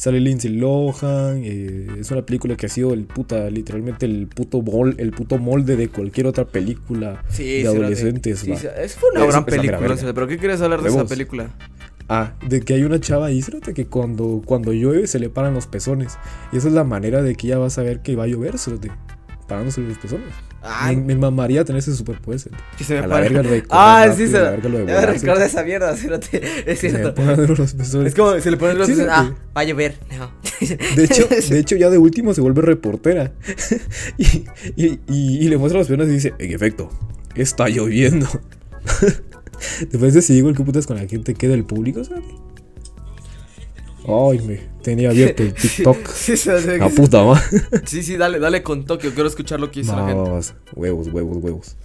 [0.00, 1.42] Sale Lindsay Lohan.
[1.44, 5.36] eh, es una película que ha sido el puta, literalmente el puto, mol, el puto
[5.36, 8.38] molde de cualquier otra película Sí, de adolescentes.
[8.38, 8.56] Sí, va.
[8.56, 11.50] sí, es fue una Eso gran mera película, pero ¿qué quieres hablar de esa película?
[12.08, 13.74] Ah, de que hay una chava ¿cierto?
[13.74, 16.16] Que cuando, cuando llueve se le paran los pezones.
[16.50, 18.56] Y esa es la manera de que ella va a saber que va a llover.
[19.50, 20.28] Parándose los pezones.
[20.62, 22.40] Ay, me, me mamaría tener ese superpoder,
[22.78, 24.68] que se me a la para- verga lo de Ah, rápido, sí, se la verga
[24.68, 27.14] lo de me recuerda esa mierda, Cerote, es Se cierto.
[27.14, 27.74] pezones.
[28.06, 29.12] Es como se le ponen los Sí, Cerote.
[29.12, 29.98] ah, va a llover.
[30.16, 30.30] No.
[30.96, 33.32] De hecho, de hecho, ya de último se vuelve reportera.
[34.18, 34.44] y,
[34.76, 36.88] y, y- y le muestra las piernas y dice, en efecto,
[37.34, 38.28] está lloviendo.
[39.90, 42.22] ¿Te parece si digo el que putas con la gente que del público, ¿sabes?
[44.06, 46.08] Ay, me tenía abierto el TikTok.
[46.08, 47.42] Sí, Cerote, La puta madre.
[47.84, 50.30] sí, sí, dale, dale con Tokio, quiero escuchar lo que hizo la gente.
[50.74, 51.76] Huevos, huevos, huevos.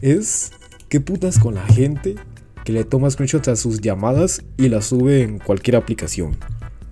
[0.00, 0.52] Es
[0.88, 2.16] qué putas con la gente
[2.64, 6.36] que le toma screenshots a sus llamadas y las sube en cualquier aplicación.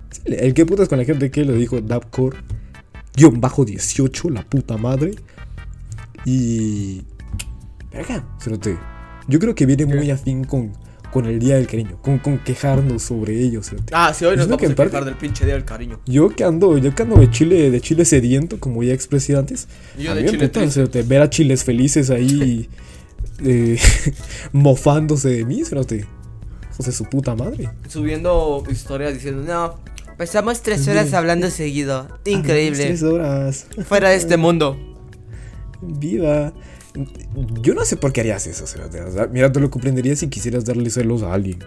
[0.09, 2.37] Sí, El que putas con la gente que lo dijo Dapcore,
[3.15, 5.11] guion bajo 18, la puta madre.
[6.25, 7.03] Y.
[7.91, 8.23] Verga.
[9.27, 10.73] Yo creo que viene muy afín con,
[11.11, 13.71] con el día del cariño, con, con quejarnos sobre ellos.
[13.91, 15.99] Ah, sí, hoy nos vamos que a parte- quejar del pinche día del cariño.
[16.05, 19.67] Yo que ando, yo que ando de Chile, de Chile sediento, como ya expresé antes.
[19.97, 22.69] Y yo a de Chile puta, ver a chiles felices ahí
[23.43, 23.77] eh,
[24.51, 26.05] mofándose de mí, cerote.
[26.71, 27.69] Hijos de su puta madre.
[27.87, 32.07] Subiendo historias diciendo, no, Pasamos tres horas hablando seguido.
[32.25, 32.85] Increíble.
[32.85, 33.65] Tres horas.
[33.87, 34.77] fuera de este mundo.
[35.81, 36.53] Viva.
[37.61, 38.65] Yo no sé por qué harías eso,
[39.31, 41.59] mira, te lo comprendería si quisieras darle celos a alguien.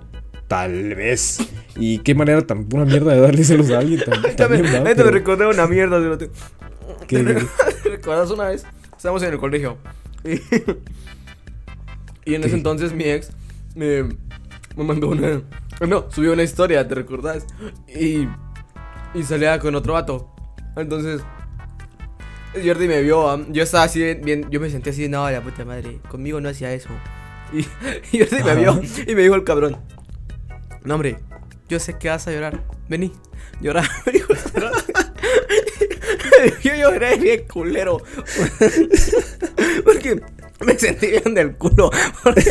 [0.49, 1.39] Tal vez.
[1.77, 4.03] Y qué manera tan pura mierda de darle celos a alguien.
[4.37, 6.31] También, va, me pero recordé una mierda, Cerote.
[7.09, 7.35] que- ¿Te
[7.89, 8.65] recuerdas una vez?
[8.97, 9.79] Estábamos en el colegio.
[10.25, 10.33] Y,
[12.31, 12.57] y en ese ¿Qué?
[12.57, 13.31] entonces mi ex
[13.75, 15.43] me, me mandó una.
[15.87, 17.47] No, subió una historia, ¿te recordás?
[17.89, 18.29] Y,
[19.15, 20.31] y salía con otro vato.
[20.77, 21.21] Entonces.
[22.65, 23.47] Jordi me vio.
[23.53, 25.99] Yo estaba así, bien, bien- Yo me sentí así, no, la puta madre.
[26.09, 26.89] Conmigo no hacía eso.
[27.53, 27.61] Y,
[28.17, 28.81] y Jordi me vio.
[29.07, 29.77] Y me dijo el cabrón:
[30.85, 31.19] No, hombre,
[31.69, 32.63] yo sé que vas a llorar.
[32.89, 33.13] Vení,
[33.61, 33.83] llora.
[34.07, 34.73] Me dijo el cabrón.
[36.63, 37.99] Yo lloré bien culero.
[39.85, 40.21] Porque
[40.65, 41.91] Me sentí bien del culo.
[42.23, 42.45] Porque,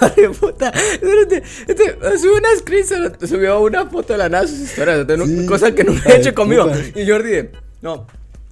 [0.00, 0.68] porque, puta.
[0.70, 2.84] espérate, este, Subió una screen,
[3.28, 6.10] subió una foto de la nada a sus historias, cerote, no- Sí, cosa que nunca
[6.10, 6.64] he hecho conmigo.
[6.66, 6.98] puta.
[7.00, 7.48] Y Jordi,
[7.82, 8.06] no,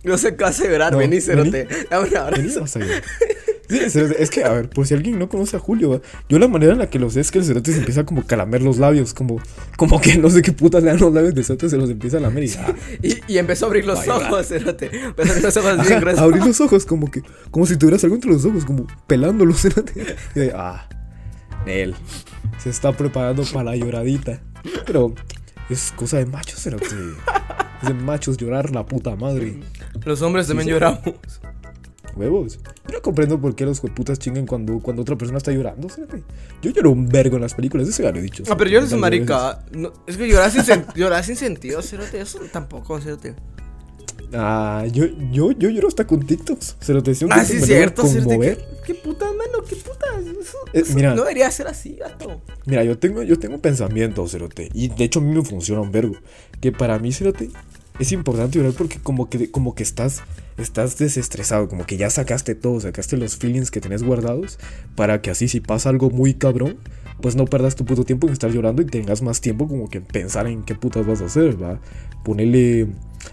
[0.04, 1.68] no sé qué hace llorar, No, vení, cerote.
[1.90, 2.66] Dame un abrazo.
[2.66, 3.78] Sí,
[4.18, 6.78] es que, a ver, por si alguien no conoce a Julio, yo la manera en
[6.78, 9.14] la que lo sé es que el cerote se empieza como a calamer los labios,
[9.14, 9.40] como,
[9.76, 12.18] como que no sé qué putas le dan los labios de cerote, se los empieza
[12.18, 14.90] a lamer y ah, Y, y empezó a abrir los ojos, cerote.
[14.92, 16.20] Empezó a abrir los ojos bien gruesos.
[16.20, 20.16] abrir los ojos como que, como si tuvieras algo entre los ojos, como pelándolos, cerote.
[20.34, 20.86] Y de, ah,
[21.64, 21.94] él
[22.58, 24.42] se está preparando para la lloradita.
[24.84, 25.14] Pero
[25.70, 26.86] es cosa de machos, cerote.
[27.82, 29.60] Es de machos llorar la puta madre.
[30.04, 30.70] Los hombres también sí.
[30.72, 31.00] lloramos.
[32.14, 32.58] Huevos.
[32.88, 35.88] Yo no comprendo por qué los jueputas chingan cuando, cuando otra persona está llorando.
[35.88, 36.22] cerote.
[36.60, 38.42] Yo lloro un vergo en las películas, eso ya lo he dicho.
[38.50, 39.64] Ah, pero yo soy marica.
[39.72, 42.20] No, es que llorar sin, sen- sin sentido, cerote.
[42.20, 43.34] Eso tampoco, cerote.
[44.34, 46.76] Ah, yo, yo, yo lloro hasta con TikToks.
[46.80, 48.28] Se lo decía un Ah, sí, cierto, cierto.
[48.40, 49.62] ¿Qué, qué puta, mano?
[49.68, 50.06] ¿Qué puta?
[50.40, 51.14] Eso, Eh, eso mira.
[51.14, 52.40] no debería ser así, gato.
[52.66, 54.70] Mira, yo tengo, yo tengo pensamientos, Cerote.
[54.72, 56.14] Y de hecho a mí me funciona un vergo.
[56.60, 57.50] Que para mí, Cerote,
[57.98, 60.22] es importante llorar porque como que, como que estás,
[60.58, 61.68] estás desestresado.
[61.68, 64.58] Como que ya sacaste todo, sacaste los feelings que tenés guardados.
[64.96, 66.78] Para que así si pasa algo muy cabrón,
[67.20, 69.98] pues no perdas tu puto tiempo en estar llorando y tengas más tiempo como que
[69.98, 71.80] en pensar en qué putas vas a hacer, ¿va?
[72.24, 72.88] Ponerle...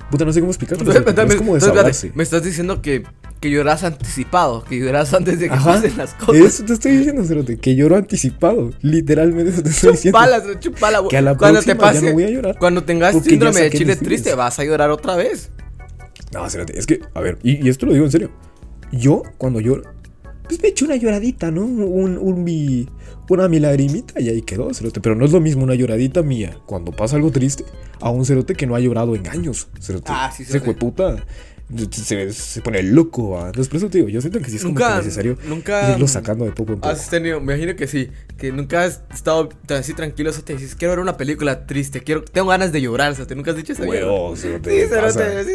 [0.09, 0.91] Puta, no sé cómo explicarlo.
[0.91, 2.11] Es como desahogarse.
[2.15, 3.03] me estás diciendo que,
[3.39, 6.35] que lloras anticipado, que lloras antes de que Ajá, pasen las cosas.
[6.35, 8.71] Eso te estoy diciendo, Cerote, que lloro anticipado.
[8.81, 10.19] Literalmente eso te estoy diciendo.
[10.19, 11.03] Chupala, chupala.
[11.09, 13.61] Que a la cuando te ya pase, no voy a llorar, Cuando tengas ya síndrome
[13.61, 15.51] de chile triste, vas a llorar otra vez.
[16.33, 18.31] No, Cerote, es que, a ver, y, y esto lo digo en serio.
[18.91, 19.83] Yo, cuando lloro,
[20.49, 21.63] pues me echo una lloradita, ¿no?
[21.63, 22.87] Un, un mi,
[23.29, 24.99] una mi lagrimita y ahí quedó, Cerote.
[24.99, 27.63] Pero no es lo mismo una lloradita mía cuando pasa algo triste
[28.01, 30.07] a un Cerote que no ha llorado en años, Cerote.
[30.11, 30.65] Ah, sí, Ese Cerote.
[30.71, 31.23] jueputa
[31.91, 33.47] se, se pone loco, ¿va?
[33.47, 35.91] Entonces, por eso te digo, yo siento que sí es como Nunca- que necesario nunca-
[35.91, 36.89] irlo sacando de poco en poco.
[36.91, 40.75] Has tenido, me imagino que sí, que nunca has estado así tranquilo, o te dices,
[40.75, 43.73] quiero ver una película triste, quiero, tengo ganas de llorar, o te nunca has dicho
[43.73, 43.83] eso.
[43.83, 44.35] Huevo.
[44.35, 44.87] Sí, cerote, sí,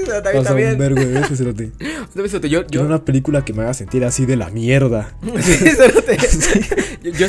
[0.06, 0.72] cerote, a mí también.
[0.72, 1.72] un vergo de veces, Cerote.
[2.12, 5.16] Cerote, Yo, yo, Quiero una película que me haga sentir así de la mierda.
[5.42, 6.16] Sí, cerote.
[7.02, 7.26] yo, yo,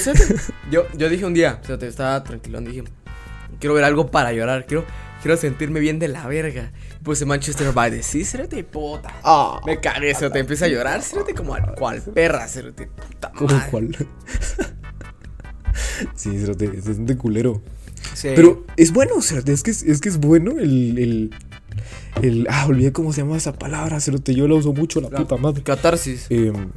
[0.71, 2.83] yo, yo dije un día, cerote, estaba tranquilo, dije,
[3.59, 4.86] quiero ver algo para llorar, quiero,
[5.22, 6.72] quiero sentirme bien de la verga.
[7.03, 9.13] Pues en Manchester by the Sea, cerote, puta.
[9.24, 13.53] Ah, Me cagué, cerote, empieza a llorar, cerote, como al cual perra, cerote, puta ¿Cómo
[13.53, 13.70] madre.
[13.72, 13.95] cuál?
[16.16, 17.61] sí, Cerote, se siente culero.
[18.13, 18.30] Sí.
[18.36, 21.36] Pero es bueno, Cerote, es que es, es que es bueno el, el,
[22.22, 25.18] el- Ah, olvidé cómo se llama esa palabra, Cerote, yo la uso mucho, la La
[25.20, 25.63] puta madre.
[25.63, 26.28] Catarsis.
[26.30, 26.70] Em,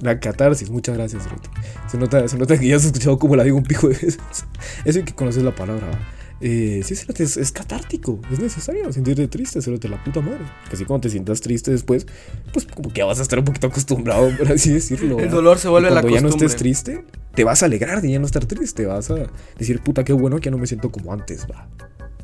[0.00, 1.48] la catarsis, muchas gracias, Cerote.
[1.90, 4.18] Se nota, se nota que ya has escuchado como la digo un pico de veces.
[4.84, 5.98] Eso hay que conocer la palabra, ¿va?
[6.42, 10.38] Eh, sí, es, es catártico, es necesario sentirte triste, Cerote, la puta madre.
[10.68, 12.06] Que así cuando te sientas triste después,
[12.52, 15.18] pues como que vas a estar un poquito acostumbrado, por así decirlo.
[15.18, 16.58] El dolor se vuelve Y la cuando ya no estés costumbre.
[16.58, 18.86] triste, te vas a alegrar de ya no estar triste.
[18.86, 19.16] Vas a
[19.58, 21.68] decir, puta, qué bueno que ya no me siento como antes, va.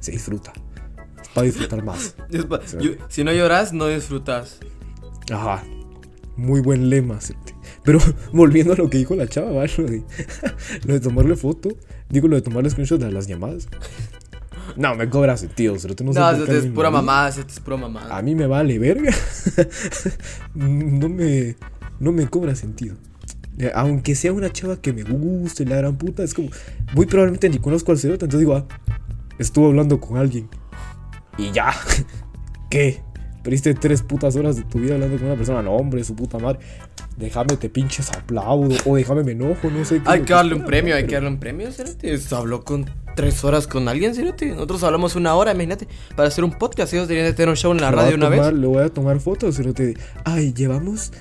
[0.00, 0.52] Se disfruta.
[1.20, 2.14] Es para disfrutar más.
[2.48, 4.58] Pa- yo- si no lloras, no disfrutas.
[5.30, 5.62] Ajá.
[6.38, 7.54] Muy buen lema, Cerote.
[7.82, 7.98] Pero
[8.32, 9.66] volviendo a lo que dijo la chava, ¿va?
[9.76, 10.02] Lo de,
[10.84, 11.70] lo de tomarle foto.
[12.08, 13.68] Digo, lo de tomarle screenshot de las llamadas.
[14.74, 15.74] No, me cobra sentido.
[15.74, 18.16] No, sé No, eso qué es pura mamada, eso es pura mamada.
[18.16, 19.12] A mí me vale verga.
[20.54, 21.56] no me.
[22.00, 22.96] No me cobra sentido.
[23.58, 26.50] Eh, Aunque sea una chava que me guste, la gran puta, es como.
[26.94, 28.66] Muy probablemente ni conozco al cerote, entonces digo, ah,
[29.38, 30.48] estuvo hablando con alguien.
[31.38, 31.72] Y ya.
[32.70, 33.02] ¿Qué?
[33.46, 35.62] Perdiste tres putas horas de tu vida hablando con una persona.
[35.62, 36.58] No, hombre, su puta madre.
[37.16, 38.74] Déjame te pinches aplaudo.
[38.84, 40.02] O déjame me enojo, no sé.
[40.02, 42.18] qué Hay que darle un premio, hay que darle un premio, Cerote.
[42.32, 44.46] Habló con tres horas con alguien, Cerote.
[44.46, 45.86] Nosotros hablamos una hora, imagínate.
[46.16, 48.52] Para hacer un podcast, ellos deberían de tener un show en la radio una tomar-
[48.52, 48.60] vez.
[48.60, 49.94] Le voy a tomar fotos, cerote.
[50.24, 51.12] Ay, llevamos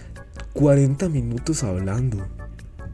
[0.54, 2.26] 40 minutos hablando.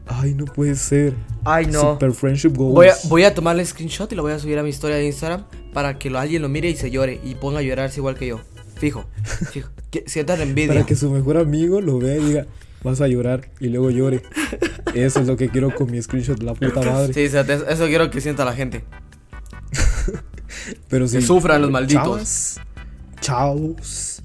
[0.06, 1.14] Ay, no puede ser.
[1.44, 1.92] Ay, no.
[1.94, 2.74] Super Friendship Goals.
[2.74, 5.06] Voy a, voy a tomarle screenshot y lo voy a subir a mi historia de
[5.06, 8.16] Instagram para que lo, alguien lo mire y se llore y ponga a llorarse igual
[8.16, 8.40] que yo.
[8.82, 9.04] Fijo,
[9.52, 9.70] fijo.
[10.40, 10.66] Envidia.
[10.74, 12.46] Para que su mejor amigo lo vea y diga,
[12.82, 14.24] vas a llorar y luego llore.
[14.92, 17.14] Eso es lo que quiero con mi screenshot de la puta madre.
[17.14, 18.82] Sí, eso- quiero que sienta la gente.
[20.88, 21.18] Pero sí.
[21.18, 22.58] que sufran los malditos.
[23.20, 24.20] Chavos.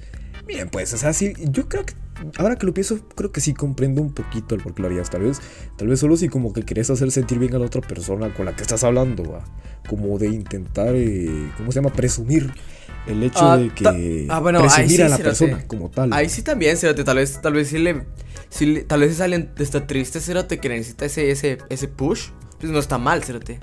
[0.48, 1.94] Bien, pues, o sea, sí, yo creo que.
[2.40, 5.12] Ahora que lo pienso, creo que sí comprendo un poquito el por qué lo harías.
[5.12, 5.40] Tal vez,
[5.76, 8.48] tal vez solo si como que querés hacer sentir bien a la otra persona con
[8.48, 9.46] la que estás hablando, ¿va?
[9.88, 11.94] Como de intentar, eh, ¿cómo se llama?
[11.94, 12.52] Presumir
[13.08, 15.24] el hecho Ah, de que ah, bueno, ahí sí, a la cerote.
[15.24, 16.14] persona como tal.
[16.14, 18.04] Ahí sí también, Cerote, tal vez, tal vez sí le,
[18.50, 22.30] sí tal vez si salen está triste, Cerote, que necesita ese, ese, ese push,
[22.60, 23.60] pues no está mal, Cerote.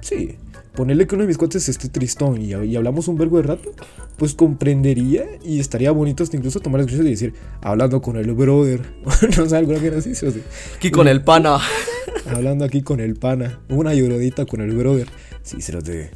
[0.00, 0.36] Sí,
[0.74, 3.72] ponerle que uno de mis cuates esté tristón y, y hablamos un vergo de rato,
[4.16, 8.80] pues comprendería y estaría bonito hasta incluso tomar el y decir, hablando con el brother,
[9.36, 10.30] no sé, alguna que así, o sea,
[10.76, 11.58] Aquí con el pana.
[12.26, 15.08] hablando aquí con el pana, una lloradita con el brother.
[15.42, 16.10] Sí, se de...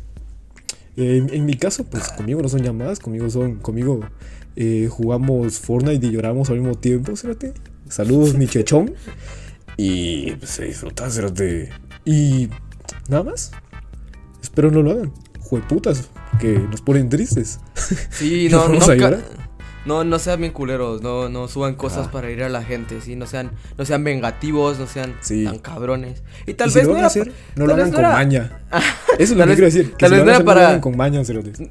[0.96, 4.00] En, en mi caso, pues conmigo no son llamadas, conmigo son, conmigo
[4.56, 7.54] eh, jugamos Fortnite y lloramos al mismo tiempo, cerote.
[7.88, 8.94] Saludos, mi chechón.
[9.76, 11.70] Y pues, se disfrutan, cerote.
[12.04, 12.48] Y
[13.08, 13.52] nada más.
[14.42, 15.12] Espero no lo hagan.
[15.40, 17.60] Jueputas, que nos ponen tristes.
[18.10, 19.18] Sí, ¿Nos no, no, ca-?
[19.84, 22.10] No, no sean bien culeros, no, no suban cosas Ah.
[22.12, 25.44] para ir a la gente, sí, no sean, no sean vengativos, no sean Sí.
[25.44, 26.22] tan cabrones.
[26.46, 28.60] Y tal y si vez lo no era, hacer, no lo hagan no con maña.
[29.18, 29.90] Eso es lo que quiero decir.
[29.92, 31.22] Que tal si vez no era para- con maña.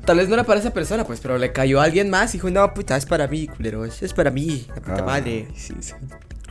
[0.06, 2.38] Tal vez no era para esa persona, pues, pero le cayó a alguien más y
[2.38, 5.48] dijo, no, puta, es para mí, culeros, es para mí, la puta madre.
[5.56, 5.94] sí, sí.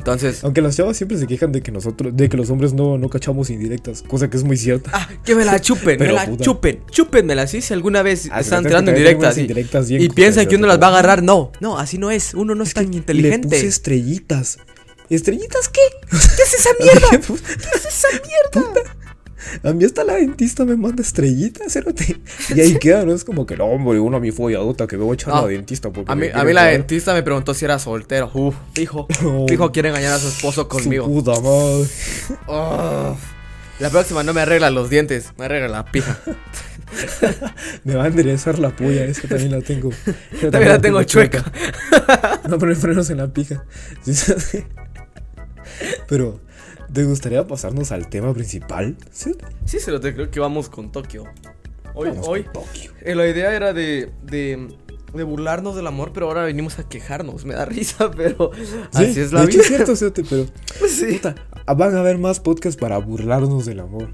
[0.01, 2.97] Entonces, Aunque las chavas siempre se quejan de que nosotros, de que los hombres no,
[2.99, 4.91] no cachamos indirectas, cosa que es muy cierta.
[4.95, 6.43] ah, que me la chupen, me Pero, la puta.
[6.45, 9.41] chupen, chúpenmela, sí, si alguna vez Ah, están tirando que en también directas, tenemos sí.
[9.43, 12.55] indirectas y piensan que uno las va a agarrar, no, no, así no es, uno
[12.55, 13.49] no es tan Le inteligente.
[13.49, 14.59] puse estrellitas.
[15.11, 15.81] ¿Estrellitas qué?
[16.11, 17.09] ¿Qué es esa mierda?
[17.11, 18.83] ¿Qué es esa mierda?
[19.63, 22.17] A mí hasta la dentista me manda estrellitas, cerote.
[22.55, 23.13] Y ahí queda, ¿no?
[23.15, 25.43] Es como que no, hombre, uno a mi folladota que me voy a echar a
[25.43, 25.91] la dentista.
[25.91, 28.31] Porque A mí, a mí la dentista me preguntó si era soltero.
[28.35, 29.07] Uf, fijo.
[29.23, 29.47] No.
[29.73, 31.07] Quiere engañar a su esposo Su conmigo.
[31.07, 31.87] puta madre.
[32.47, 33.17] Oh.
[33.79, 36.19] La próxima no me arregla los dientes, me arregla la pija.
[37.85, 39.91] Me va a enderezar la polla, esa también la tengo.
[40.43, 41.45] Yo También la tengo chueca.
[42.49, 43.65] No poner frenos en la pija.
[46.09, 46.41] Pero,
[46.93, 48.97] ¿te gustaría pasarnos al tema principal?
[49.11, 49.35] Sí.
[49.65, 51.25] Sí, se lo te creo que vamos con Tokio.
[51.95, 52.93] Hoy, Vamos hoy, con Tokio.
[53.03, 54.69] eh, la idea era de, de,
[55.13, 57.45] de burlarnos del amor, pero ahora venimos a quejarnos.
[57.45, 59.63] Me da risa, pero Sí, así es la de vida.
[59.81, 60.47] hecho es cierto, pero
[60.89, 61.15] Sí.
[61.15, 61.35] puta,
[61.77, 64.11] van a haber más podcasts para burlarnos del amor.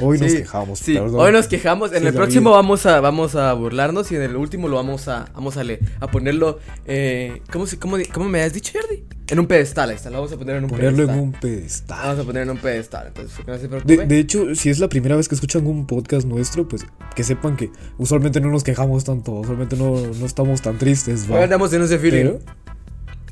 [0.00, 0.78] Hoy nos quejamos.
[0.78, 1.20] Sí, perdón.
[1.20, 1.92] hoy nos quejamos.
[1.92, 2.56] En Sí, el próximo vida.
[2.56, 5.80] vamos a, vamos a burlarnos y en el último lo vamos a, vamos a, le-
[6.00, 6.58] a ponerlo.
[6.86, 9.04] Eh, ¿cómo, cómo, ¿Cómo me has dicho, Jordi?
[9.28, 10.10] En un pedestal, ahí está.
[10.10, 11.20] Lo vamos a poner en un Ponerlo en pedestal.
[11.22, 11.98] un pedestal.
[12.02, 13.06] Vamos a poner en un pedestal.
[13.08, 16.26] Entonces, que no se De, hecho, si es la primera vez que escuchan un podcast
[16.26, 16.84] nuestro, pues
[17.14, 21.44] que sepan que usualmente no nos quejamos tanto, usualmente no, no estamos tan tristes, va.
[21.44, 22.24] andamos en ese feeling.
[22.24, 22.40] Pero,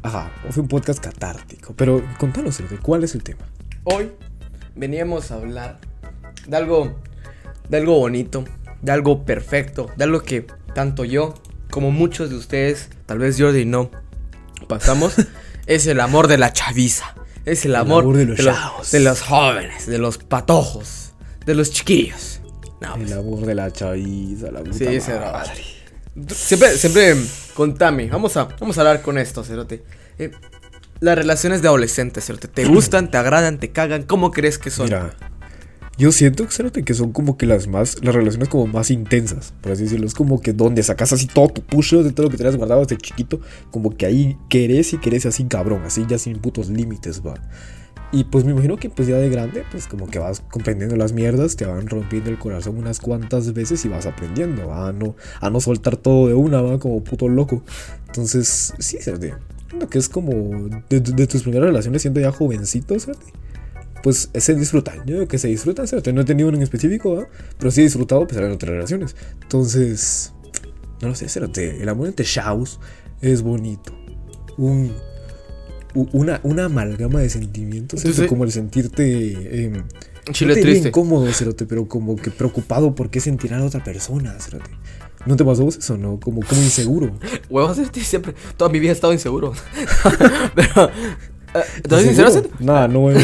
[0.03, 1.75] ajá, fue un podcast catártico.
[1.77, 3.41] Pero contanos, de ¿cuál es el tema?
[3.83, 4.11] Hoy
[4.77, 5.81] veníamos a hablar
[6.49, 6.99] de algo,
[7.69, 8.45] de algo bonito,
[8.83, 11.35] de algo perfecto, de algo que tanto yo
[11.71, 13.91] como muchos de ustedes, tal vez Jordi no,
[14.67, 15.15] pasamos,
[15.67, 17.15] es el amor de la chaviza.
[17.45, 18.91] Es el amor, amor de los chavos.
[18.91, 21.13] de los jóvenes, de los patojos,
[21.47, 22.41] de los chiquillos.
[22.81, 25.65] No, pues, El amor de la chaviza, la puta Sí, ese era- madre.
[26.35, 27.15] Siempre, siempre,
[27.55, 29.83] contame, vamos a, vamos a hablar con esto, Cerote.
[30.19, 30.31] Eh,
[31.01, 34.03] las relaciones de adolescentes, Cerote, ¿te gustan, te agradan, te cagan?
[34.03, 34.87] ¿Cómo crees que son?
[34.87, 35.15] Mira,
[35.99, 36.47] yo siento
[36.85, 40.07] que son como que las más, las relaciones como más intensas, por así decirlo.
[40.07, 42.83] Es como que donde sacas así todo tu push de todo lo que tenías guardado
[42.83, 43.41] desde chiquito,
[43.73, 47.35] como que ahí querés y querés así cabrón, así ya sin putos límites, va.
[48.13, 51.13] Y pues me imagino que pues ya de grande, pues como que vas comprendiendo las
[51.13, 55.51] mierdas, te van rompiendo el corazón unas cuantas veces y vas aprendiendo a no, a
[55.51, 57.65] no soltar todo de una, va, como puto loco.
[58.07, 59.35] Entonces, sí, Cerote.
[59.69, 62.95] Siento que es como de, tus primeras relaciones siendo ya jovencito,
[64.03, 64.99] pues se disfrutan.
[65.07, 65.87] Yo digo que se disfrutan.
[66.15, 67.27] No he tenido uno en específico,
[67.59, 69.17] pero sí he disfrutado a pesar de otras relaciones.
[69.43, 70.33] Entonces,
[71.01, 71.61] no lo sé, ¿cierto?
[71.61, 72.81] El amor entre chavos
[73.21, 73.93] es bonito.
[74.57, 74.93] Un,
[75.95, 78.01] una, una amalgama de sentimientos.
[78.05, 79.65] Entonces- como el sentirte...
[79.65, 79.83] Eh,
[80.33, 80.89] Chile no te triste.
[80.89, 84.71] incómodo, cerote, pero como que preocupado por qué sentirá a la otra persona, cerote.
[85.25, 86.21] ¿No te pasó vos eso, no?
[86.21, 87.19] Como, como inseguro.
[87.51, 89.55] Huevos, este siempre, toda mi vida he estado inseguro.
[90.55, 92.31] Pero, eh, ¿te soy sincero?
[92.61, 93.17] Nada, no, eh.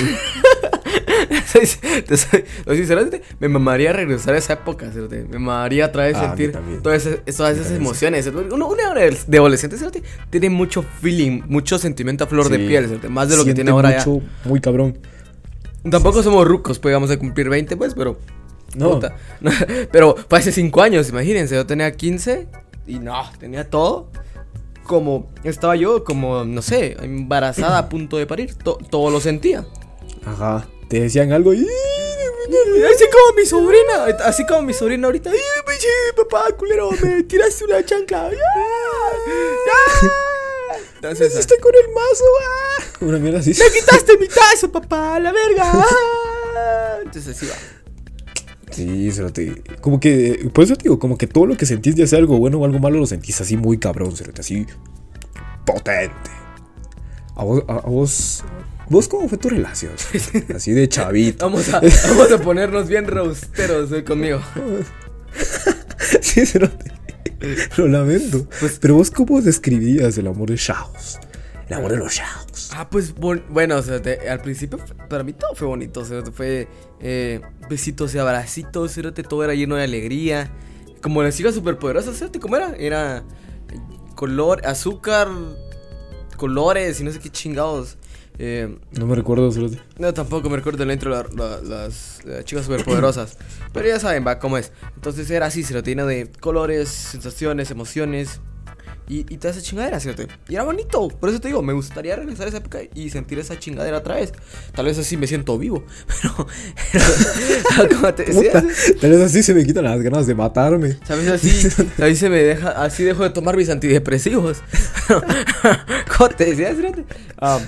[1.55, 3.03] Soy- te soy, soy sincero,
[3.39, 4.91] me mamaría regresar a esa época,
[5.31, 6.53] me mamaría otra vez Ah, sentir
[6.83, 8.27] todas esas, todas emociones.
[8.27, 9.77] Uno, uno de adolescente
[10.31, 13.91] tiene mucho feeling, mucho sentimiento a flor de piel, más de lo que tiene ahora
[13.91, 14.99] mucho, muy cabrón.
[15.85, 15.91] ya.
[15.91, 18.19] Tampoco somos rucos, pues vamos a cumplir 20, pues, pero...
[18.75, 18.91] No.
[18.95, 19.15] puta,
[19.93, 22.49] pero fue hace 5 años, imagínense, yo tenía 15
[22.89, 24.11] y no, tenía todo.
[24.83, 29.65] Como estaba yo, como, no sé, embarazada a punto de parir, to- todo lo sentía.
[30.27, 30.67] Ajá.
[30.95, 31.59] Te decían algo y...
[31.59, 35.29] Así como mi sobrina, así como mi sobrina ahorita.
[35.29, 35.39] ¡Ay,
[36.17, 36.91] papá, culero!
[37.03, 38.31] Me tiraste una chancla.
[38.31, 38.39] ¡Ya!
[39.67, 40.77] ¡Ya!
[40.95, 42.25] Entonces, ¿Qué hiciste con el mazo?
[42.41, 42.83] ah?
[43.01, 43.55] Una mierda así.
[43.59, 45.19] ¡Me quitaste mi tazo, papá!
[45.19, 45.65] ¡La verga!
[45.65, 46.99] ¡Ah!
[47.03, 47.57] Entonces así va.
[48.71, 49.65] Sí, cerote.
[49.81, 52.39] Como que, por eso te digo, como que todo lo que sentís, ya sea algo
[52.39, 54.65] bueno o algo malo, lo sentís así muy cabrón, cerote, así
[55.67, 56.31] potente.
[57.35, 58.45] A vos, a, a vos,
[58.89, 59.93] vos cómo fue tu relación?
[60.55, 61.45] Así de chavito.
[61.47, 64.41] Vamos a, vamos a ponernos bien roasteros hoy conmigo.
[66.21, 66.93] Sí, cerote.
[67.77, 68.47] Lo lamento.
[68.61, 71.19] Pues- Pero vos, ¿cómo describirías el amor de Shaos?
[71.69, 72.71] El amor de los Shaos.
[72.75, 74.79] Ah, pues bueno, o sea, te- al principio
[75.09, 76.69] para mí todo fue bonito, o sea, fue
[77.01, 78.95] eh, besitos y abracitos,
[79.29, 80.51] todo era lleno de alegría.
[81.01, 82.75] Como las chicas superpoderosas, cerote, ¿cómo era?
[82.77, 83.25] Era
[84.15, 85.29] color, azúcar,
[86.37, 87.97] colores y no sé qué chingados.
[88.39, 89.79] Eh, No me recuerdo, cerote.
[89.99, 93.37] no, tampoco me recuerdo el intro la- la- las eh, chicas superpoderosas.
[93.73, 94.73] Pero ya saben, va, cómo es.
[94.97, 98.41] Entonces era así, lo lleno de colores, sensaciones, emociones.
[99.07, 100.23] Y, y toda esa chingadera, ¿cierto?
[100.49, 101.09] Y era bonito.
[101.09, 104.15] Por eso te digo, me gustaría regresar a esa época y sentir esa chingadera otra
[104.15, 104.33] vez.
[104.75, 105.85] Tal vez así me siento vivo.
[106.23, 106.47] Pero,
[107.77, 108.65] pero como te decía,
[109.01, 110.97] Tal vez así se me quitan las ganas de matarme.
[111.07, 111.29] ¿sabes?
[111.29, 111.69] Así,
[112.03, 114.63] así se me deja, así dejo de tomar mis antidepresivos.
[116.17, 117.05] como te decía, ¿cierto?
[117.39, 117.61] Ah,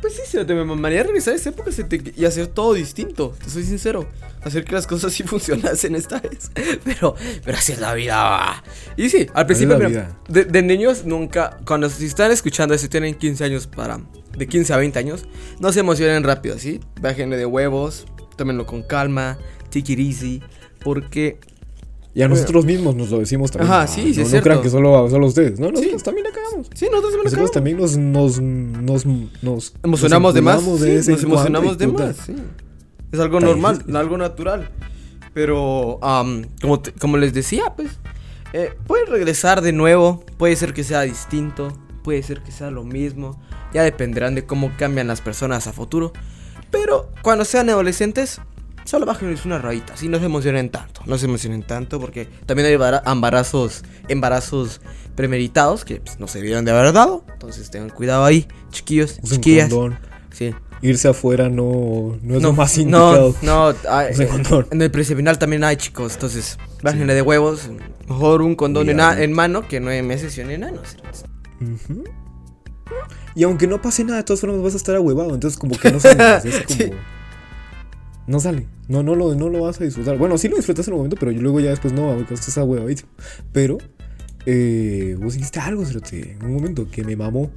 [0.00, 0.54] pues sí, ¿cierto?
[0.54, 1.70] me mamaría regresar a esa época
[2.16, 3.34] y hacer todo distinto.
[3.42, 4.08] Te soy sincero.
[4.42, 6.50] Hacer que las cosas sí funcionasen esta vez.
[6.84, 8.62] Pero, pero así es la vida.
[8.96, 9.78] Y sí, al principio,
[10.28, 14.00] de, de niños nunca, cuando si están escuchando, si tienen 15 años para,
[14.36, 15.24] de 15 a 20 años,
[15.58, 16.80] no se emocionen rápido, ¿sí?
[17.00, 19.38] Bájenle de huevos, tómenlo con calma,
[19.70, 20.42] take it easy,
[20.82, 21.38] porque
[22.20, 23.72] Y a nosotros mismos nos lo decimos también.
[23.72, 24.44] Ajá, Ah, sí, sí, no, es no cierto.
[24.48, 25.58] crean que solo, solo ustedes.
[25.58, 26.04] No, nosotros Sí.
[26.04, 26.68] también la cagamos.
[26.74, 27.50] sí, nosotros cagamos.
[27.50, 29.06] también nos, nos, nos,
[29.42, 32.34] nos emocionamos de más, sí, nos emocionamos de puta, más, sí.
[33.12, 34.70] Es algo normal, algo natural.
[35.32, 35.98] Pero,
[36.60, 37.98] como, te- como les decía, pues,
[38.52, 42.82] eh, puede regresar de nuevo, puede ser que sea distinto, puede ser que sea lo
[42.84, 43.40] mismo,
[43.72, 46.12] ya dependerán de cómo cambian las personas a futuro.
[46.70, 48.40] Pero cuando sean adolescentes,
[48.84, 52.66] solo bájenles una rayita, así no se emocionen tanto, no se emocionen tanto porque también
[52.68, 54.80] hay embara- embarazos, embarazos
[55.14, 59.36] premeditados que pues, no se debieron de haber dado, entonces tengan cuidado ahí, chiquillos, Usen
[59.40, 59.68] chiquillas.
[59.70, 59.98] condón.
[60.32, 60.54] Sí.
[60.82, 63.34] Irse afuera no, no es No, lo más no, indicado.
[63.42, 64.66] no, ay, Usen eh, condón.
[64.70, 67.68] en el precevinal también hay chicos, entonces bájenle de huevos,
[68.08, 70.80] mejor un condón en, mano que nueve meses y un enano.
[71.60, 72.04] Ujú.
[73.34, 75.32] Y aunque no pase nada, de todas formas vas a estar ahuevado.
[75.34, 76.48] Entonces, como que no sale.
[76.48, 76.94] es como.
[78.26, 78.66] No sale.
[78.88, 80.18] No, no lo, no lo vas a disfrutar.
[80.18, 82.56] Bueno, sí lo disfrutas en el momento, pero yo luego ya después no, porque estás
[82.58, 83.10] ahuevadísimo.
[83.52, 83.78] Pero,
[84.46, 87.50] eh, vos dijiste algo, Cerote, en un momento que me mamó.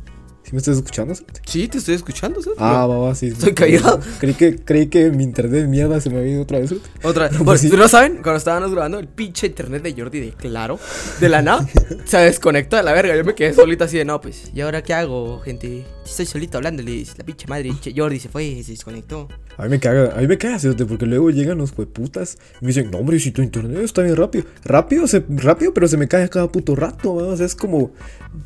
[0.44, 1.42] ¿Sí me estás escuchando, Cerote?
[1.46, 2.58] Sí, te estoy escuchando, ¿sabes?
[2.60, 3.28] Ah, va, va, sí.
[3.28, 4.00] Estoy callado.
[4.20, 6.90] Creí que, creí que mi internet de mierda se me había ido otra vez, Cerote.
[7.02, 7.70] Otra, No, bueno, pues sí.
[7.70, 8.16] ¿no saben?
[8.22, 10.80] Cuando estábamos grabando el pinche internet de Jordi de Claro,
[11.22, 11.66] de la nada,
[12.06, 13.16] se desconectó de la verga.
[13.16, 15.86] Yo me quedé solito así de, no, pues, ¿y ahora qué hago, gente?
[16.06, 19.30] Estoy solito hablándoles, la pinche madre, Jordi se fue, se desconectó.
[19.56, 22.66] A mí me caga, a mí me caga, Cerote, porque luego llegan los hueputas y
[22.66, 24.44] me dicen, no, hombre, si tu internet está bien rápido.
[24.66, 27.28] Rápido, se, rápido, pero se me cae cada puto rato, ¿va?
[27.28, 27.92] O sea, es como,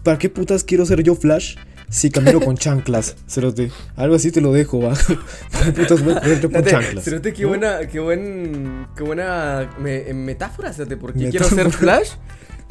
[0.03, 1.55] ¿para qué putas quiero ser yo Flash
[1.89, 3.71] si camino con chanclas, Cerote?
[3.95, 4.93] Algo así te lo dejo, ¿va?
[5.51, 7.03] ¿Para qué putas voy a con chanclas?
[7.05, 7.49] Cerote, qué ¿no?
[7.49, 11.49] buena, qué buen, qué buena me- metáfora, Cerote, porque Metáfora.
[11.49, 12.09] quiero ser Flash.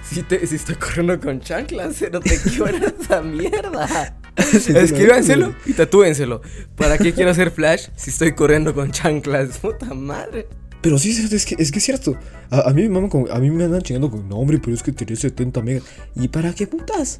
[0.08, 4.16] Si, te, si estoy corriendo con chanclas, Cerote, qué buena esa mierda.
[4.60, 6.42] Sí, Escríbanselo y tatúenselo.
[6.76, 9.58] ¿Para qué quiero ser Flash si estoy corriendo con chanclas?
[9.58, 10.46] Puta madre.
[10.82, 12.16] Pero sí, es que, es que es cierto.
[12.50, 14.74] A, a mí me maman con- a mí me andan chingando con, no, hombre, pero
[14.76, 15.82] es que tenés 70 megas.
[16.14, 17.18] ¿Y para qué putas?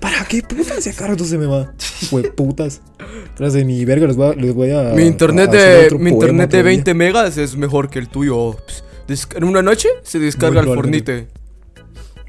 [0.00, 0.84] ¿Para qué putas?
[0.84, 1.72] Si acá rato se me va.
[2.10, 2.80] Hueputas.
[3.36, 4.32] Tras de mi verga les voy a.
[4.34, 6.76] Les voy a mi internet a de, mi internet de todavía.
[6.76, 8.56] 20 megas es mejor que el tuyo.
[9.06, 11.28] Pss, En una noche se descarga el fornite.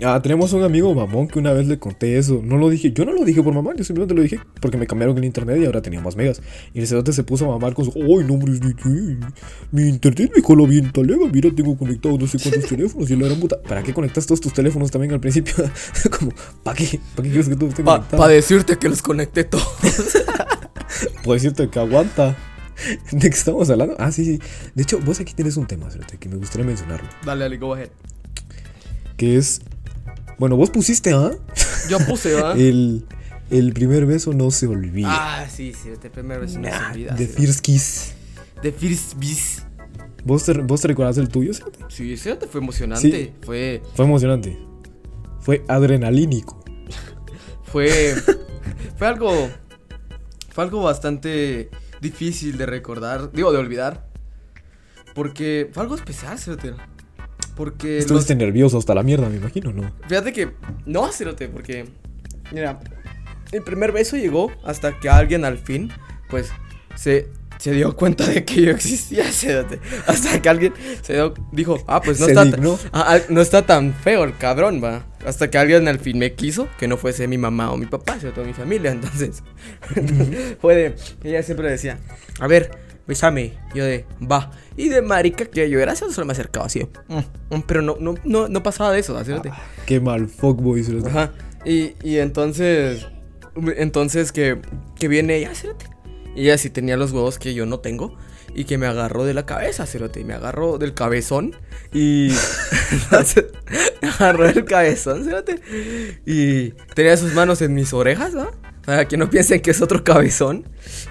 [0.04, 2.41] Ah, tenemos un amigo mamón que una vez le conté eso.
[2.43, 4.88] No lo dije, yo no lo dije por mamar, yo simplemente lo dije porque me
[4.88, 6.41] cambiaron el internet y ahora tenía más megas.
[6.74, 8.54] Y el cerote se puso a mamar con su, ay, no, hombre,
[9.72, 13.28] mi internet me cola bien talega, mira, tengo conectado no sé cuántos teléfonos y la
[13.28, 13.62] gran puta.
[13.62, 15.54] ¿Para qué conectas todos tus teléfonos también al principio?
[16.18, 16.32] Como,
[16.64, 17.00] ¿para qué?
[17.16, 19.68] ¿Para qué quieres que todo esté Para decirte que los conecté todos.
[21.24, 22.38] Puedo decirte que aguanta.
[23.12, 23.95] ¿De qué estamos hablando?
[24.00, 24.39] Ah, sí, sí.
[24.74, 27.10] De hecho, vos aquí tienes un tema, cerote, que me gustaría mencionarlo.
[27.26, 27.89] Dale, dale, go ahead.
[29.18, 29.62] Que es,
[30.39, 31.31] bueno, vos pusiste, ¿ah?
[31.89, 32.57] Yo puse, ¿verdad?
[32.59, 33.05] El,
[33.49, 35.09] el primer beso no se olvida.
[35.11, 37.15] Ah, sí, sí, de primera vez no se olvida.
[37.15, 37.33] The sí.
[37.33, 38.13] First Kiss.
[38.61, 39.63] The First Kiss.
[40.23, 41.53] ¿Vos te, ¿Vos te recordás el tuyo?
[41.53, 41.79] Cerote?
[41.89, 43.11] Sí, ese te fue emocionante.
[43.11, 43.33] Sí.
[43.41, 44.57] Fue, Fue emocionante.
[45.39, 46.63] Fue adrenalínico.
[47.63, 48.15] fue,
[48.97, 49.49] fue algo,
[50.49, 51.69] fue algo bastante
[52.01, 54.07] difícil de recordar, digo, de olvidar.
[55.15, 56.73] Porque fue algo especial, Cerote.
[57.60, 59.91] Porque los- Estuviste nervioso hasta la mierda, me imagino, ¿no?
[60.07, 60.49] Fíjate que
[60.86, 61.84] no, Cerote, porque
[62.53, 62.80] mira,
[63.51, 65.91] el primer beso llegó hasta que alguien al fin,
[66.30, 66.49] pues,
[66.95, 69.82] se, se dio cuenta de que yo existía, Cerote.
[70.07, 72.80] Hasta que alguien se dio, dijo, ah, pues no Se está, dignó.
[72.93, 75.05] ah, ah, no está tan feo el cabrón, va.
[75.26, 78.18] Hasta que alguien al fin me quiso, que no fuese mi mamá o mi papá,
[78.22, 78.91] sino toda mi familia.
[78.93, 79.43] Entonces,
[80.62, 80.95] fue de,
[81.26, 81.99] ella siempre decía,
[82.39, 82.72] a ver,
[83.10, 83.53] besame.
[83.74, 84.51] Yo de, va.
[84.78, 86.88] Y de marica que yo era, solo me acercaba así.
[87.07, 89.51] mm, mm, pero no, no, no, no pasaba de eso, hacerte.
[89.86, 90.86] Qué mal fuckboy.
[91.05, 91.32] Ajá.
[91.66, 93.07] Y, y entonces.
[93.78, 94.62] Entonces que,
[94.97, 95.88] que viene ella, cerote.
[96.36, 98.16] Y ella sí tenía los huevos que yo no tengo.
[98.53, 100.24] Y que me agarró de la cabeza, cerote.
[100.24, 101.55] Me agarró del cabezón.
[101.91, 102.32] Y.
[104.01, 105.60] me agarró del cabezón, cerote.
[106.26, 108.51] Y tenía sus manos en mis orejas, ¿no?
[108.89, 110.65] Para que no piensen que es otro cabezón.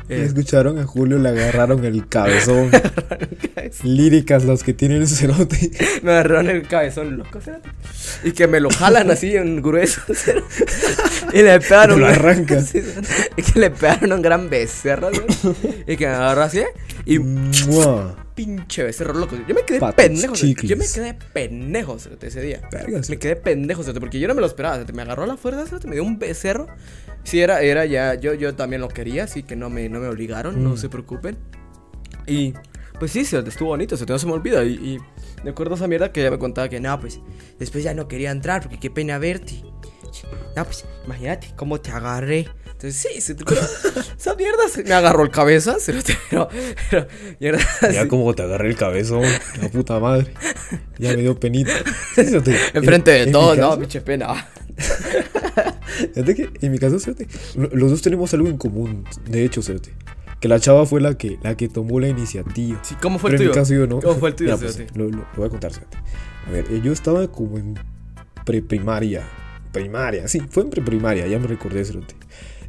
[0.08, 2.70] Eh, Escucharon a Julio, le agarraron el cabezón.
[3.84, 5.70] Líricas las que tiene el cerote.
[6.02, 7.68] me agarraron el cabezón loco, cerote.
[8.24, 10.48] Y que me lo jalan así en grueso, cerote.
[11.32, 12.00] Y le pegaron.
[12.00, 12.60] Lo un- arranca.
[12.62, 13.08] Sí, cerote.
[13.36, 15.10] y que le pegaron un gran becerro.
[15.86, 16.62] Y que me agarró así.
[17.06, 18.16] Y Mua.
[18.34, 19.36] pinche becerro loco.
[19.46, 20.34] Yo me quedé Patos pendejo.
[20.34, 20.68] chicles.
[20.68, 22.60] Yo me quedé pendejo ese día.
[22.72, 23.08] Vergas.
[23.08, 24.84] Me quedé pendejo, porque yo no me lo esperaba.
[24.92, 26.66] Me agarró a la fuerza, me dio un becerro.
[27.28, 28.14] Sí, era, era ya.
[28.14, 30.76] Yo, yo también lo quería, así que no me, no me obligaron, no Mm.
[30.78, 31.36] se preocupen.
[32.26, 32.54] Y
[32.98, 34.64] pues sí, cerote, estuvo bonito, se no se me olvida.
[34.64, 34.98] Y, y
[35.44, 37.20] me acuerdo esa mierda que ella me contaba que no, pues
[37.58, 39.62] después ya no quería entrar porque qué pena verte.
[40.56, 42.48] No, pues imagínate cómo te agarré.
[42.66, 43.44] Entonces sí, se te
[44.18, 45.76] esa mierda se me agarró el cabeza,
[46.30, 46.48] pero,
[46.90, 47.06] pero
[47.40, 47.60] mierda.
[47.92, 48.08] Ya así.
[48.08, 49.22] como te agarré el cabezón,
[49.60, 50.32] la puta madre.
[50.98, 51.72] Ya me dio penita.
[52.14, 52.24] Sí.
[52.74, 54.48] Enfrente de mi no, pinche pena.
[56.24, 56.98] Que en mi caso,
[57.56, 59.04] lo- los dos tenemos algo en común.
[59.28, 59.90] De hecho, fíjate,
[60.40, 62.78] que la chava fue la que, la que tomó la iniciativa.
[62.82, 63.60] Sí, ¿cómo fue Pero el en tuyo?
[63.60, 64.00] mi caso yo no.
[64.00, 65.96] ¿Cómo fue el tuyo, Mira, pues, lo, lo- lo voy a contar, fíjate.
[66.46, 67.74] A ver, eh, yo estaba como en
[68.44, 69.22] preprimaria.
[69.72, 72.14] Primaria, sí, fue en preprimaria, ya me recordé, fíjate.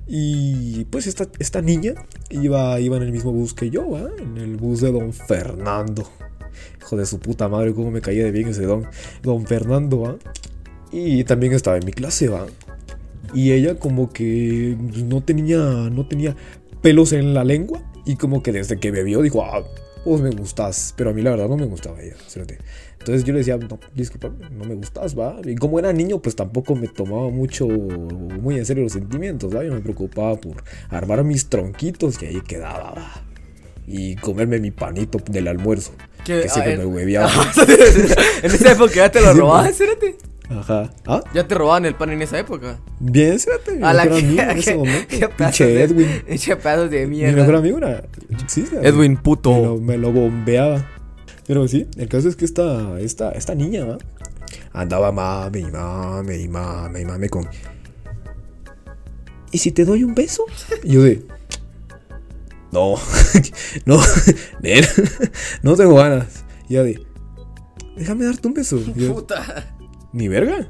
[0.07, 1.93] Y pues esta, esta niña
[2.31, 4.09] iba, iba en el mismo bus que yo, ¿va?
[4.17, 6.09] En el bus de Don Fernando.
[6.81, 8.87] Hijo de su puta madre, cómo me caía de bien ese don.
[9.21, 10.15] Don Fernando, ¿va?
[10.91, 12.47] Y también estaba en mi clase, ¿va?
[13.33, 14.75] Y ella como que
[15.05, 16.35] no tenía, no tenía
[16.81, 17.81] pelos en la lengua.
[18.05, 19.63] Y como que desde que me vio dijo, ah,
[20.03, 20.93] vos me gustas.
[20.97, 22.15] Pero a mí la verdad no me gustaba ella.
[22.99, 25.37] Entonces yo le decía, no, disculpa, no me gustas, va.
[25.43, 29.63] Y como era niño, pues tampoco me tomaba mucho, muy en serio los sentimientos, va.
[29.63, 33.23] Yo me preocupaba por armar mis tronquitos y ahí quedaba, va.
[33.87, 35.93] Y comerme mi panito del almuerzo.
[36.25, 36.41] ¿Qué?
[36.41, 37.31] Que siempre me hueveaba.
[38.43, 39.69] en esa época ya te lo pues.
[39.71, 40.28] espérate.
[40.49, 40.89] Ajá.
[41.05, 41.21] ¿Ah?
[41.33, 42.79] Ya te robaban el pan en esa época.
[42.99, 43.75] Bien, espérate.
[43.75, 45.29] Mi A la mejor que, amigo en ese que- momento.
[45.37, 46.07] pedazos de- Edwin.
[46.27, 47.35] Pinche pedazos de Mi mierda.
[47.37, 48.03] mejor amigo era.
[48.47, 49.77] Sí, sí, Edwin, Me lo, puto.
[49.77, 50.85] me lo bombeaba.
[51.45, 53.97] Pero sí, el caso es que esta, esta, esta niña, ¿va?
[54.73, 57.47] Andaba mame y mame y mame y mame con.
[59.51, 60.45] ¿Y si te doy un beso?
[60.83, 61.23] Y yo de.
[62.71, 62.95] No,
[63.85, 63.99] no,
[64.61, 64.87] nena,
[65.63, 66.43] no tengo ganas.
[66.67, 67.01] Y ella de.
[67.97, 68.79] Déjame darte un beso.
[69.11, 69.75] Puta.
[70.13, 70.67] Ni verga.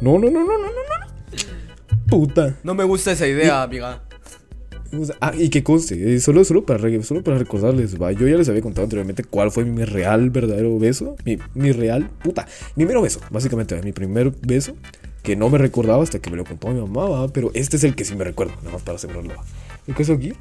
[0.00, 2.06] No, no, no, no, no, no, no.
[2.08, 2.58] Puta.
[2.62, 4.02] No me gusta esa idea, amiga.
[4.92, 8.28] O sea, Ah, y que conste, eh, solo, solo, para, solo para recordarles, va, yo
[8.28, 11.16] ya les había contado anteriormente cuál fue mi real, verdadero beso.
[11.24, 12.46] Mi, mi real, puta,
[12.76, 14.76] mi mero beso, básicamente, mi primer beso,
[15.22, 17.84] que no me recordaba hasta que me lo contó mi mamá, va, pero este es
[17.84, 19.34] el que sí me recuerdo, nada más para asegurarlo.
[19.86, 20.32] El caso aquí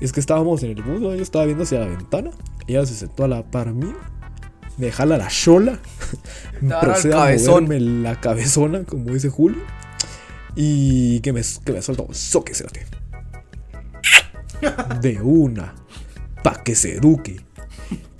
[0.00, 2.30] es que estábamos en el bus, yo estaba viendo hacia la ventana,
[2.66, 3.96] ella se sentó a la par mía,
[4.80, 5.78] me jala la chola,
[6.80, 9.58] procede a moverme la cabezona, como dice Julio,
[10.56, 12.86] y que me, que me suelta un soque, cerote.
[15.00, 15.74] De una.
[16.42, 17.40] Pa' que se eduque.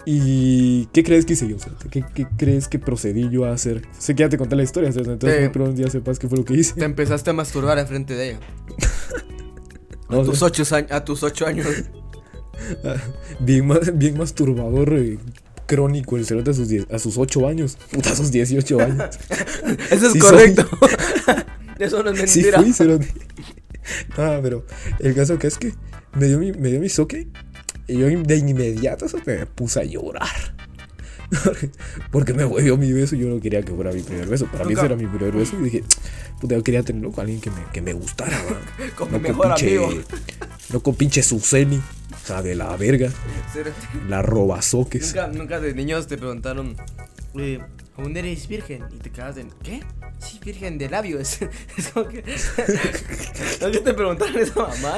[0.07, 1.57] ¿Y qué crees que hice yo?
[1.91, 3.83] ¿Qué, qué crees que procedí yo a hacer?
[3.99, 6.39] Sé que ya te conté la historia, entonces Te- muy pronto ya sepas qué fue
[6.39, 6.75] lo que hice.
[6.75, 8.41] Te empezaste a masturbar enfrente de ella.
[10.09, 11.69] No, a, tus ocho, años- a tus ocho años.
[13.39, 15.19] bien, bien masturbador eh,
[15.71, 17.79] crónico el cerote a sus, 10 a sus 8 años.
[17.93, 19.19] Puta, a sus 18 años.
[19.91, 20.69] Eso es Sí correcto.
[21.79, 22.61] Eso no es Sí mentira.
[22.61, 23.07] fui, cerote.
[24.17, 24.67] Ah, pero
[24.99, 25.73] el caso que es que
[26.15, 27.29] me dio mi, me dio mi soque
[27.87, 30.29] y yo de inmediato eso me puse a llorar.
[32.11, 34.47] Porque me volvió mi beso y yo no quería que fuera mi primer beso.
[34.47, 35.85] Para mí ese era mi primer beso y dije,
[36.41, 38.37] puta, yo quería tenerlo con alguien que me, que me gustara.
[38.97, 39.91] Con No mi mejor amigo.
[40.73, 41.81] No con pinche Suseni,
[42.31, 43.11] de la verga,
[44.09, 45.15] la robazoques.
[45.15, 46.77] Nunca, nunca de niños te preguntaron,
[47.35, 47.61] eh,
[47.97, 48.85] ¿aún eres virgen?
[48.95, 49.81] Y te quedas de, ¿qué?
[50.19, 51.39] Sí, virgen de labios.
[51.77, 52.23] es como que.
[53.61, 54.97] ¿No que te preguntaron esa mamá?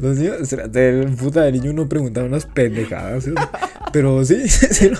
[0.00, 3.34] Los niños, espérate, el puta de niño no preguntaba unas pendejadas, ¿sí?
[3.92, 4.90] pero sí, sí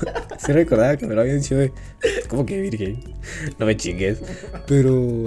[0.52, 1.72] recordaba que me lo habían dicho de,
[2.28, 2.98] ¿cómo que virgen?
[3.58, 4.18] No me chingues.
[4.66, 5.26] Pero.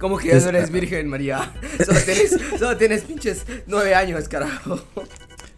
[0.00, 1.52] ¿Cómo que ya no eres virgen, María?
[1.84, 4.80] Solo tienes, solo tienes pinches nueve años, carajo.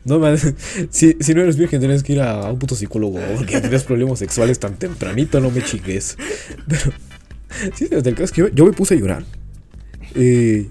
[0.04, 0.36] No, man,
[0.90, 4.18] si, si no eres virgen tienes que ir a un puto psicólogo porque tienes problemas
[4.18, 6.16] sexuales tan tempranito, no me chingues.
[6.68, 6.92] Pero,
[7.74, 9.24] sí, desde el caso es que yo, yo me puse a llorar.
[10.14, 10.68] Eh,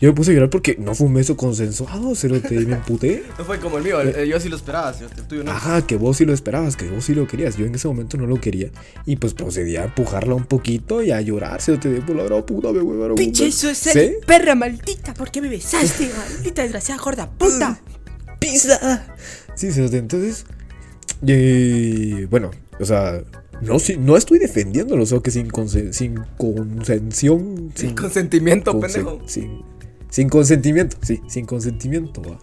[0.00, 3.22] Yo me puse a llorar porque no fue un beso consensuado, cerote, y me emputé.
[3.38, 5.52] No fue como el mío, el- yo sí lo esperaba, el tuyo no.
[5.52, 7.56] Ajá, que vos sí lo esperabas, que vos sí lo querías.
[7.56, 8.68] Yo en ese momento no lo quería.
[9.06, 12.42] Y pues procedí a empujarla un poquito y a llorar, cerote, de por la gran
[12.44, 13.70] puta, me huevaron Pinche beso".
[13.70, 13.98] eso es ¿Sí?
[13.98, 15.14] el perra maldita.
[15.14, 16.10] ¿Por qué me besaste?
[16.34, 17.80] Maldita desgraciada gorda puta.
[18.50, 19.06] Pizza.
[19.54, 20.44] Sí, entonces.
[21.26, 23.22] eh, bueno, o sea,
[23.62, 27.72] no, si- no estoy defendiéndolo, solo que sin, conse- sin consención.
[27.74, 29.20] Sin consentimiento, conse- pendejo.
[29.26, 29.62] Sin,
[30.10, 32.38] sin consentimiento, sí, sin consentimiento, va.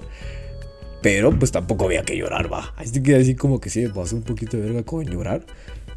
[1.02, 2.74] Pero pues tampoco había que llorar, va.
[2.78, 5.46] Así que así como que sí me pasó un poquito de verga con llorar.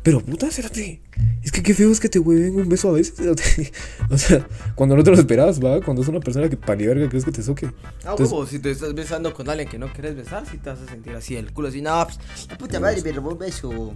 [0.05, 1.01] Pero puta, cérate.
[1.43, 3.15] Es que qué feo es que te hueven un beso a veces.
[4.11, 5.81] O sea, cuando no te lo esperas, va.
[5.81, 7.67] Cuando es una persona que para verga crees que te soque.
[8.05, 10.69] Ah, Entonces- huevo, si te estás besando con alguien que no quieres besar, si te
[10.69, 13.39] vas a sentir así el culo, así, no, pues, la puta madre me robó un
[13.39, 13.95] beso.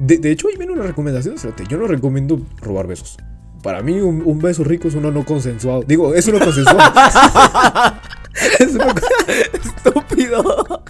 [0.00, 1.64] De, de hecho, ahí viene una recomendación, cérate.
[1.68, 3.16] Yo no recomiendo robar besos.
[3.62, 5.84] Para mí, un, un beso rico es uno no consensuado.
[5.86, 6.80] Digo, es uno consensuado.
[8.58, 8.92] es uno,
[9.52, 10.82] Estúpido.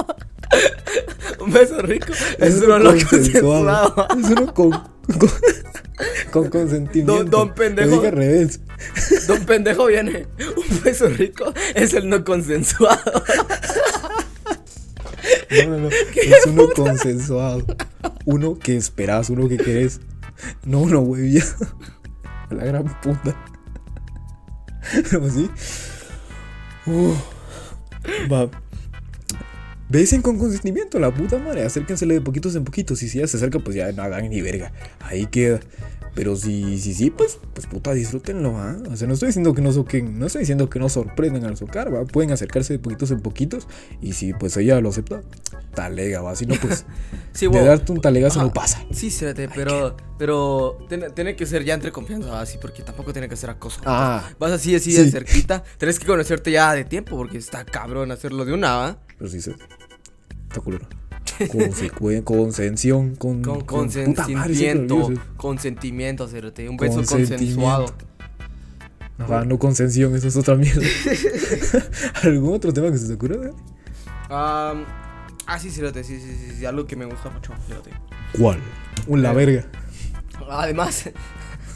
[1.40, 2.12] Un beso rico.
[2.38, 4.06] Es uno no consensuado.
[4.18, 5.30] Es uno con, con,
[6.30, 7.14] con consentimiento.
[7.24, 7.88] Don- don pendejo.
[7.88, 8.60] Lo dije al revés.
[9.26, 10.26] Don pendejo viene.
[10.56, 13.00] Un beso rico es el no consensuado.
[15.50, 15.88] No, no, no.
[15.88, 17.64] Es uno consensuado.
[18.24, 20.00] Uno que esperas, uno que querés.
[20.64, 21.32] No uno, güey.
[21.32, 21.44] ya.
[22.50, 23.34] La gran puta.
[25.10, 25.50] Pero sí.
[26.86, 27.16] Uf.
[28.30, 28.48] Va.
[29.88, 31.64] Besen con consentimiento, la puta madre.
[31.64, 33.02] Acérquensele de poquitos en poquitos.
[33.02, 34.72] Y si ya se acerca, pues ya no hagan ni verga.
[35.00, 35.60] Ahí queda.
[36.14, 38.74] Pero si sí, sí, pues, pues puta, disfrútenlo, ¿ah?
[38.90, 41.58] O sea, no estoy diciendo que no soquen, no estoy diciendo que no sorprendan al
[41.58, 42.06] socar, ¿va?
[42.06, 43.68] Pueden acercarse de poquitos en poquitos.
[44.00, 45.20] Y si pues ella lo acepta,
[45.74, 46.34] talega, ¿va?
[46.34, 46.86] Si no, pues
[47.32, 48.48] Sí, de darte un talegazo Ajá.
[48.48, 48.82] no pasa.
[48.92, 53.28] Sí, espérate, pero, pero tiene, tiene que ser ya entre confianza, así, porque tampoco tiene
[53.28, 53.82] que ser acoso.
[53.84, 54.24] Ah.
[54.38, 55.02] Vas así, así Sí.
[55.02, 55.64] de cerquita.
[55.76, 58.98] Tienes que conocerte ya de tiempo, porque está cabrón hacerlo de una, ¿va?
[59.18, 59.52] Pero sí se.
[59.52, 60.86] Está culero.
[62.24, 63.42] Consención, con.
[63.42, 65.12] Con con- consentimiento.
[65.36, 66.68] Consentimiento, cerote.
[66.68, 67.86] Un beso consensuado.
[69.18, 70.82] Ajá, no consención, eso es otra mierda.
[72.22, 73.50] ¿Algún otro tema que se te ocurra?
[74.28, 74.84] Am,
[75.46, 77.90] ah, sí, cerote, sí, sí, sí, sí, algo que me gusta mucho, cerote.
[78.38, 78.58] ¿Cuál?
[79.06, 79.64] Un la verga.
[80.50, 81.08] Además,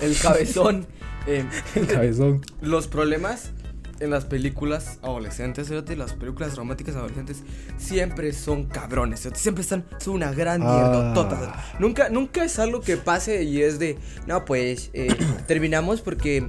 [0.01, 0.87] el cabezón.
[1.27, 2.43] eh, El cabezón.
[2.61, 3.53] los problemas
[4.01, 7.43] en las películas adolescentes, cerote, las películas románticas adolescentes
[7.79, 10.75] siempre son cabrones, cerote, siempre están, son una gran Ah.
[10.75, 11.37] mierdotota.
[11.39, 11.59] cerote.
[11.79, 15.15] Nunca, nunca es algo que pase y es de, no, pues, eh,
[15.47, 16.47] terminamos porque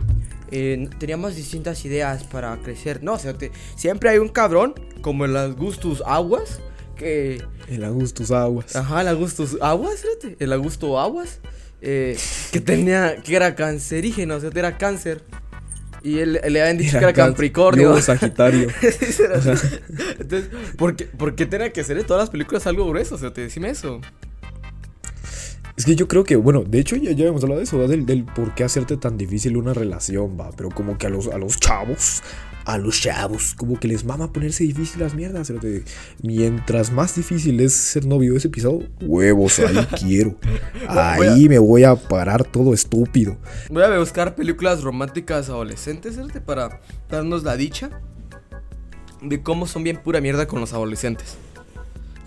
[0.51, 3.03] eh, teníamos distintas ideas para crecer.
[3.03, 3.17] No,
[3.75, 6.59] siempre hay un cabrón, como en las Gustus Aguas,
[6.95, 7.41] que...
[7.67, 8.75] El Augustus Aguas.
[8.75, 11.39] Ajá, el Augustus Aguas, fíjate, el Augusto Aguas,
[11.81, 12.17] eh,
[12.51, 15.23] que tenía, que era cancerígeno, o sea, era cáncer.
[16.03, 18.01] Y él, le habían dicho que era Capricornio.
[18.01, 18.69] Sagitario.
[20.19, 23.15] Entonces, ¿por qué, por qué tenía que ser en todas las películas algo grueso?
[23.15, 24.01] O sea, te decime eso.
[25.77, 28.05] Es que yo creo que, bueno, de hecho ya, ya hemos hablado de eso, del,
[28.05, 30.49] del por qué hacerte tan difícil una relación, va.
[30.51, 32.21] Pero como que a los, a los chavos,
[32.65, 35.51] a los chavos, como que les mama ponerse difícil las mierdas.
[36.21, 40.35] Mientras más difícil es ser novio de ese pisado, huevos, ahí quiero.
[40.87, 43.37] Ahí me voy a parar todo estúpido.
[43.69, 46.41] Voy a buscar películas románticas adolescentes, ¿cierto?
[46.43, 47.89] Para darnos la dicha
[49.21, 51.35] de cómo son bien pura mierda con los adolescentes.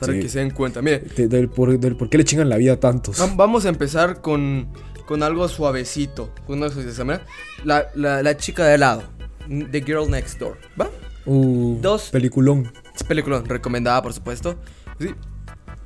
[0.00, 0.20] Para Sí.
[0.20, 0.82] que se den cuenta.
[0.82, 3.20] Mire, De- del, por, del por qué le chingan la vida a tantos.
[3.20, 4.66] Va- Vamos a empezar con,
[5.06, 6.30] con algo suavecito.
[6.46, 7.22] Con una.
[7.64, 9.04] La, la, la chica de helado.
[9.48, 10.58] The Girl Next Door.
[10.80, 10.90] ¿Va?
[11.26, 12.10] Uh, Dos.
[12.10, 12.72] Peliculón.
[12.94, 14.56] Es película recomendada, por supuesto.
[14.98, 15.14] Sí.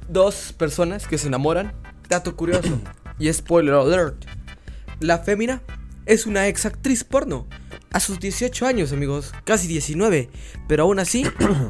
[0.09, 1.73] Dos personas que se enamoran.
[2.09, 2.81] Dato curioso.
[3.19, 4.25] y spoiler alert.
[5.01, 5.63] La fémina
[6.07, 7.47] es una ex actriz porno.
[7.93, 9.33] A sus 18 años, amigos.
[9.45, 10.29] Casi 19.
[10.67, 11.25] Pero aún así,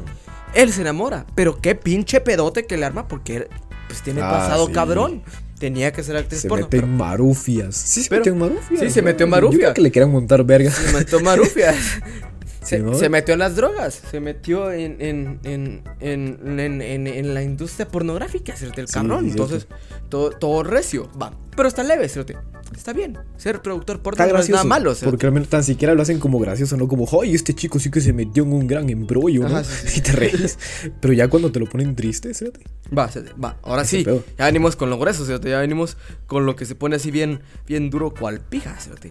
[0.53, 1.25] él se enamora.
[1.35, 3.47] Pero qué pinche pedote que le arma porque
[3.87, 4.73] pues tiene Ah, pasado sí.
[4.73, 5.23] cabrón.
[5.59, 6.65] Tenía que ser actriz Se porno.
[6.65, 7.75] mete pero- en marufias.
[7.75, 8.79] Sí, se pero- metió en marufias.
[8.79, 9.59] sí, se metió en Yo marufias.
[9.61, 10.73] creo que le quieran montar vergas.
[10.75, 11.75] Se metió marufias.
[12.69, 14.01] Se, metió en las drogas.
[14.09, 18.81] Se metió en, en, en, en, en, en- en la industria pornográfica, ¿cierto?
[18.81, 19.27] El Sí, cabrón.
[19.29, 19.67] Entonces,
[20.09, 21.09] todo, todo recio.
[21.21, 21.33] Va.
[21.55, 22.33] Pero está leve, ¿cierto?
[22.75, 23.17] Está bien.
[23.35, 25.11] Ser productor porno no es nada malo, ¿cierto?
[25.11, 27.89] porque al menos tan siquiera lo hacen como gracioso, no como, ¡ay, este chico sí
[27.89, 29.41] que se metió en un gran embrollo!
[29.41, 29.47] ¿no?
[29.47, 29.99] Ajá, sí, sí.
[29.99, 30.57] Y te reís.
[31.01, 32.61] Pero ya cuando te lo ponen triste, fíjate.
[32.95, 33.33] Va, ¿cierto?
[33.43, 33.57] va.
[33.63, 34.03] Ahora Ese sí.
[34.03, 34.23] pedo.
[34.37, 35.47] Ya venimos con lo grueso, ¿cierto?
[35.49, 35.97] Ya venimos
[36.27, 39.09] con lo que se pone así bien, bien duro cual pija, ¿cierto?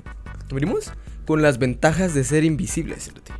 [0.52, 0.92] Venimos
[1.26, 3.32] con las ventajas de ser invisible, ¿cierto?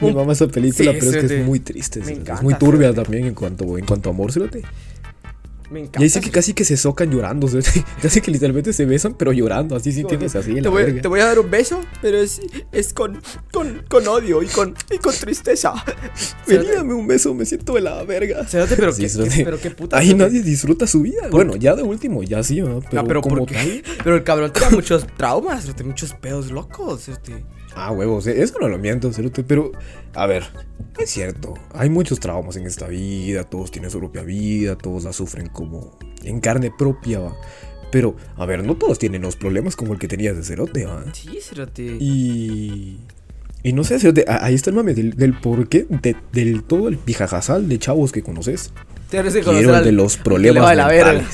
[0.00, 2.00] Un- Mi mamá esa película, Sí, pero es que es muy triste.
[2.00, 2.22] Me ¿sí?
[2.32, 4.62] Es muy turbia también en cuanto, en cuanto a amor, fíjate.
[5.70, 6.00] Me Y encanta.
[6.02, 7.48] ahí sí que casi que se socan llorando.
[7.48, 7.60] sea,
[8.02, 9.74] casi que literalmente se besan, pero llorando.
[9.74, 10.50] Así sintiéndose así.
[10.50, 11.02] en te, la voy, verga.
[11.02, 13.20] te voy a dar un beso, pero es, es con,
[13.50, 15.72] con, con odio y con, y con tristeza.
[16.46, 18.46] Vení, dame un beso, me siento de la verga.
[18.76, 19.96] Pero, Sí, qué, pero qué puta.
[19.98, 21.28] Ahí nadie disfruta su vida.
[21.30, 22.80] Bueno, ya de último, ya sí, ¿no?
[22.90, 23.46] pero, No, pero.
[24.04, 27.02] Pero el cabrón tiene muchos traumas, muchos pedos locos.
[27.06, 27.44] cerote.
[27.76, 29.72] Ah, huevos, eso no lo miento, cerote, pero
[30.14, 30.44] a ver,
[30.98, 35.12] es cierto, hay muchos traumas en esta vida, todos tienen su propia vida, todos la
[35.12, 37.36] sufren como en carne propia, va.
[37.90, 41.04] Pero, a ver, no todos tienen los problemas como el que tenías de cerote, va.
[41.12, 41.82] Sí, cerote.
[42.00, 42.98] Y.
[43.62, 46.88] Y no sé, cerote, ahí está el mame del, del por qué, de- del todo
[46.88, 48.72] el pijajazal de chavos que conoces.
[49.10, 51.24] Tienes que conocer al- de los que le problemas va de la verga.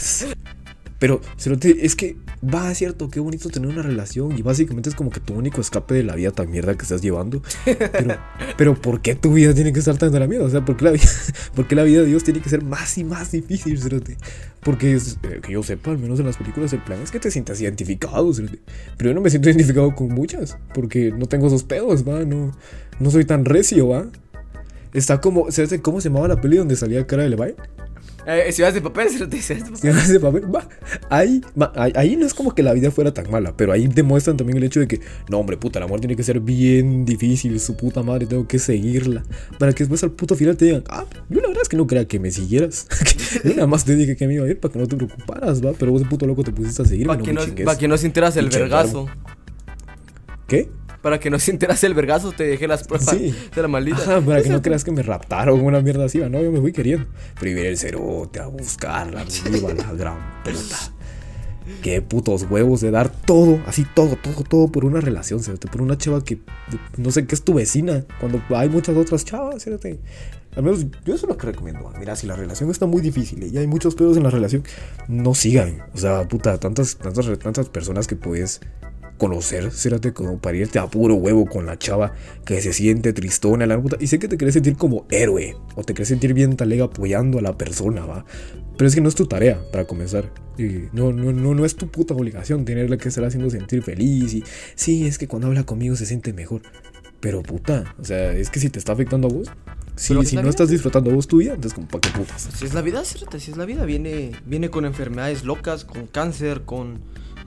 [1.01, 4.95] Pero, cerote, es que va, es cierto, qué bonito tener una relación y básicamente es
[4.95, 7.43] como que tu único escape de la vida tan mierda que estás llevando.
[7.65, 8.19] Pero,
[8.59, 10.45] pero ¿por qué tu vida tiene que estar tan de la mierda?
[10.45, 11.09] O sea, ¿por qué la vida,
[11.57, 14.19] por qué la vida de Dios tiene que ser más y más difícil, cerote?
[14.63, 17.19] Porque, es, eh, que yo sepa, al menos en las películas, el plan es que
[17.19, 18.59] te sientas identificado, cerote.
[18.99, 22.55] Pero yo no me siento identificado con muchas, porque no tengo esos pedos, va, no,
[22.99, 24.07] no soy tan recio, va.
[24.93, 27.55] Está como, cerote, ¿cómo se llamaba la peli donde salía cara de Levi?
[28.27, 29.77] Eh, ciudades de papel, ciudades de papel.
[29.77, 30.69] Ciudades de papel, va.
[31.09, 34.37] Ahí, va, ahí, no es como que la vida fuera tan mala, pero ahí demuestran
[34.37, 37.59] también el hecho de que, no, hombre, puta, el amor tiene que ser bien difícil,
[37.61, 39.23] su puta madre, tengo que seguirla.
[39.59, 41.87] Para que después al puto final te digan, ah, yo la verdad es que no
[41.87, 42.87] creía que me siguieras.
[43.45, 45.65] yo nada más te dije que me iba a ir para que no te preocuparas,
[45.65, 45.73] va.
[45.79, 47.97] Pero vos de puto loco te pusiste a seguirme, Para que, no, pa' que no
[47.97, 49.07] sintieras el vergazo.
[50.47, 50.69] ¿Qué?
[51.03, 53.35] Para que no sintieras el vergazo, te dejé las pruebas Sí.
[53.55, 53.99] de la maldita.
[54.03, 56.19] Ajá, para que no creas que me raptaron una mierda así.
[56.19, 57.07] No, yo me fui queriendo.
[57.43, 60.77] Iba el cerote a buscarla, me iba a la gran puta.
[61.83, 65.83] Qué putos huevos de dar todo, así todo, todo, todo por una relación, cerote, por
[65.83, 66.41] una chava que
[66.97, 70.01] no sé qué es tu vecina, cuando hay muchas otras chavas, cerote.
[70.57, 71.93] Al menos yo eso es lo que recomiendo.
[71.99, 74.65] Mira, si la relación está muy difícil y hay muchos pedos en la relación,
[75.07, 75.85] no sigan.
[75.95, 78.61] O sea, puta, tantas, tantas, tantas personas que puedes
[79.21, 82.15] conocer, cérate como para irte a puro huevo con la chava
[82.47, 83.99] que se siente tristona, la puta.
[84.01, 87.39] Y sé que te querés sentir como héroe o te querés sentir bien talega apoyando
[87.39, 88.25] a la persona, va.
[88.79, 90.33] Pero es que no es tu tarea, para comenzar.
[90.57, 94.33] Y no, no, no, no es tu puta obligación tenerla que estar haciendo sentir feliz.
[94.33, 94.43] Y
[94.75, 96.63] sí, es que cuando habla conmigo se siente mejor.
[97.21, 99.51] Pero puta, o sea, es que si te está afectando a vos,
[99.97, 102.49] si, si no estás disfrutando vos tu vida, entonces como para qué putas.
[102.55, 103.85] Si es la vida, cerote, si es la vida.
[103.85, 107.01] Viene, viene con enfermedades locas, con cáncer, con,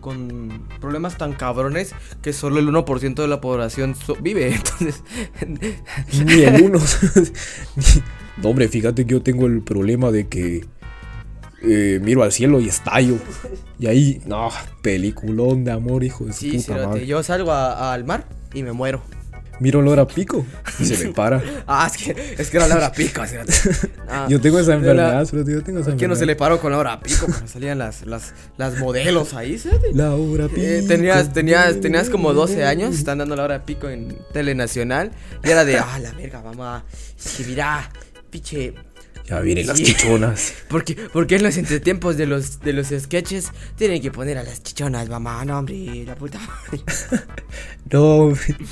[0.03, 4.53] con problemas tan cabrones que solo el 1% de la población so- vive.
[4.55, 5.01] Entonces,
[6.25, 6.79] Ni el uno.
[8.43, 10.65] no, hombre, fíjate que yo tengo el problema de que
[11.63, 13.15] eh, miro al cielo y estallo.
[13.79, 14.49] Y ahí, no,
[14.81, 17.07] peliculón de amor, hijo de sí, puta madre.
[17.07, 19.01] yo salgo a- al mar y me muero.
[19.59, 20.45] Miro olor a pico
[20.79, 21.41] y se me para.
[21.67, 23.21] Ah, es que, es que era la hora pico.
[24.09, 26.59] Ah, Yo tengo esa la- enfermedad, pero yo tengo esa ¿Quién no se le paró
[26.59, 29.93] con la hora pico cuando salían las, las, las modelos ahí, cerote?
[29.93, 30.61] La hora pico.
[30.61, 35.11] Eh, tenías, tenías, tenías como 12 años, están dando la hora pico en Telenacional.
[35.43, 36.83] Y era de, ah, la verga, mamá.
[37.17, 37.89] Es que mira,
[38.29, 38.73] piche.
[39.25, 39.85] Ya vienen las Sí.
[39.85, 40.53] chichonas.
[40.67, 44.61] Porque, porque en los entretiempos de los, de los sketches tienen que poner a las
[44.63, 45.45] chichonas, mamá.
[45.45, 46.83] No, hombre, la puta madre.
[47.89, 48.65] No, Cerote,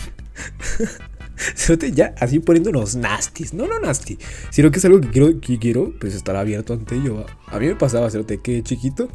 [1.94, 3.54] ya así poniéndonos nasties.
[3.54, 4.18] No, no nasty.
[4.50, 7.26] Sino que es algo que quiero, que quiero pues estar abierto ante ello.
[7.48, 9.10] A mí me pasaba, Cerote, que chiquito,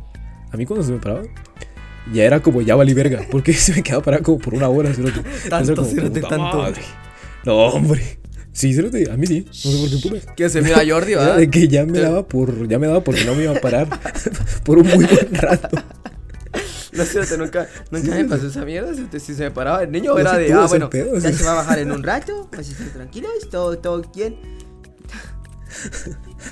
[0.50, 1.22] a mí cuando se me paraba,
[2.12, 3.26] ya era como ya valí verga.
[3.30, 5.22] Porque se me quedaba parado como por una hora, Cerote.
[5.48, 6.58] Tanto, como, Cerote, tanto.
[6.58, 6.82] madre.
[7.44, 8.18] No, hombre.
[8.52, 9.44] Sí, Cerote, a mí sí.
[9.46, 10.34] No sé por qué putas.
[10.34, 11.36] Que se mira Jordi, ¿verdad?
[11.36, 13.88] de que ya me daba por, ya me daba porque no me iba a parar
[14.64, 15.76] por un muy buen rato.
[16.92, 18.92] No sé, te nunca, nunca me pasó esa mierda.
[19.18, 21.78] Si, se me paraba el niño, era de, ah, bueno, ya se va a bajar
[21.78, 22.48] en un rato.
[22.56, 24.36] Así que tranquilos, todo, todo bien.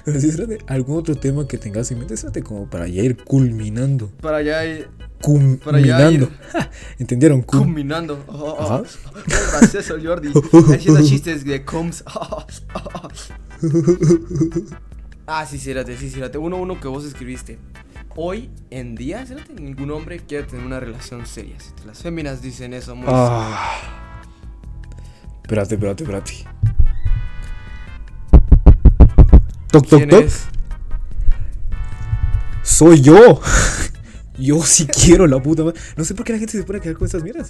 [0.66, 4.10] Algún otro tema que tengas en mente, como para ya ir culminando.
[4.20, 4.88] Para allá ir
[5.22, 6.24] Culminando.
[6.24, 6.28] ir.
[6.52, 7.40] Ja, ¿Entendieron?
[7.42, 8.22] Cum- combinando.
[8.28, 8.82] Oh, oh, Ajá.
[8.82, 10.32] oh, qué gracioso el Jordi.
[10.74, 12.04] Haciendo chistes de coms.
[15.26, 16.36] ah, sí, cérate, sí, cérate.
[16.38, 17.58] Uno, uno que vos escribiste.
[18.16, 21.56] Hoy en día, cérate, ningún hombre quiere tener una relación seria.
[21.84, 24.22] Las féminas dicen eso muy Ah.
[25.42, 26.32] Espérate, espérate, espérate.
[29.70, 30.24] Toc, toc, ¿Quién toc.
[30.24, 30.44] es?
[32.62, 33.40] Soy yo.
[34.36, 35.78] Yo sí quiero la puta madre.
[35.96, 37.48] No sé por qué la gente se pone a quedar con esas mierdas.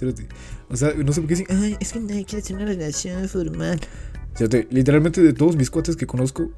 [0.69, 3.27] O sea, no sé por qué dicen, ay, es que nadie quiere tener una relación
[3.27, 3.79] formal.
[4.69, 6.51] Literalmente de todos mis cuates que conozco,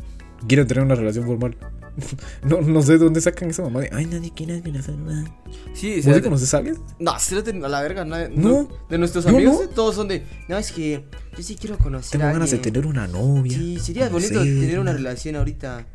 [0.47, 1.57] quieren tener una relación formal.
[2.43, 5.31] no, no sé de dónde sacan esa mamá de, ay, nadie quiere una formal.
[5.73, 6.77] Sí, ¿Vos sí conoces a alguien?
[6.99, 8.05] No, cérate a la verga.
[8.05, 8.67] nadie- No.
[8.89, 9.69] De nuestros amigos, no.
[9.69, 10.23] todos son de.
[10.47, 12.73] No, es que yo sí quiero conocer Tengo a ganas de alguien".
[12.73, 13.57] tener una novia.
[13.57, 15.87] Sí, sería bonito tener una relación ahorita.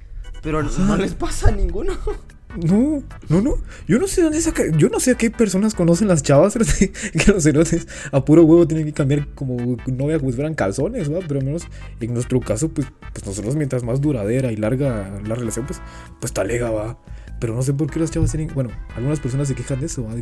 [0.42, 1.92] Pero no les pasa a ninguno.
[2.56, 3.54] No, no, no.
[3.88, 4.64] Yo no sé dónde saca.
[4.76, 8.66] Yo no sé a qué personas conocen las chavas que los cerotes a puro huevo
[8.66, 11.20] tienen que cambiar como novia como si fueran calzones, ¿va?
[11.26, 11.66] Pero al menos
[12.00, 15.80] en nuestro caso, pues, pues nosotros mientras más duradera y larga la relación, pues,
[16.20, 16.98] pues talega, va.
[17.40, 18.54] Pero no sé por qué las chavas tienen.
[18.54, 20.14] Bueno, algunas personas se quejan de eso, ¿va?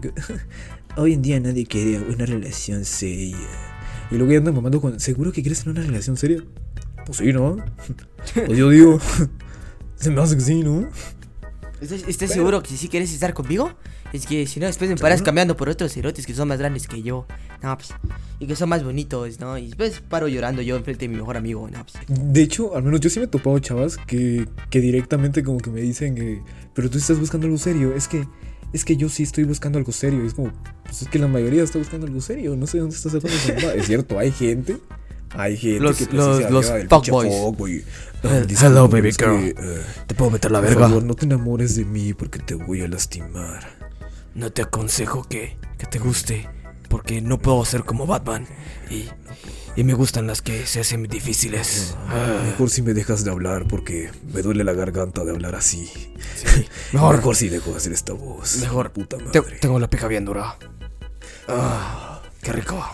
[0.97, 3.37] Hoy en día nadie quiere una relación seria.
[4.11, 5.01] Y luego ya andan mamando con.
[5.01, 6.43] ¿Seguro que quieres tener una relación seria?
[7.07, 7.57] Pues sí, ¿no?
[8.47, 9.01] Pues yo digo.
[9.97, 10.89] Se me hace que ¿no?
[11.81, 13.73] ¿Estás, estás seguro que si quieres estar conmigo?
[14.13, 16.87] Es que si no, después me paras cambiando por otros cerotes que son más grandes
[16.87, 17.27] que yo.
[17.63, 17.91] No, pues.
[18.39, 19.57] Y que son más bonitos, ¿no?
[19.57, 21.95] Y después paro llorando yo enfrente de mi mejor amigo, no, pues.
[22.09, 25.71] De hecho, al menos yo sí me he topado chavas que, que directamente como que
[25.71, 26.43] me dicen, eh,
[26.75, 27.95] pero tú estás buscando algo serio.
[27.95, 28.27] Es que,
[28.73, 30.25] es que yo sí estoy buscando algo serio.
[30.25, 30.53] Es como,
[30.85, 32.57] pues es que la mayoría está buscando algo serio.
[32.57, 33.75] No sé dónde estás sacando esa.
[33.75, 34.79] Es cierto, hay gente.
[35.33, 37.33] Hay gente Los- que pues, los- sí se los fuckboys.
[37.35, 37.85] fuckboy.
[38.25, 39.45] Ah, dice, hello, "No, baby es que, girl.
[39.59, 40.89] eh, Te puedo meter la por verga.
[40.89, 43.67] favor, no te enamores de mí porque te voy a lastimar.
[44.35, 46.49] No te aconsejo que, que te guste,
[46.89, 48.47] porque no puedo ser como Batman.
[48.91, 49.09] Y,
[49.77, 51.97] y me gustan las que se hacen difíciles.
[52.09, 55.87] Ah, Mejor si me dejas de hablar porque me duele la garganta de hablar así.
[56.35, 56.67] sí.
[56.93, 58.57] Mejor, Mejor si dejo de hacer esta voz.
[58.59, 58.91] mejor.
[58.93, 59.59] Puta Te- madre.
[59.61, 60.57] tengo la pija bien dura.
[61.49, 62.85] Ah, qué rico.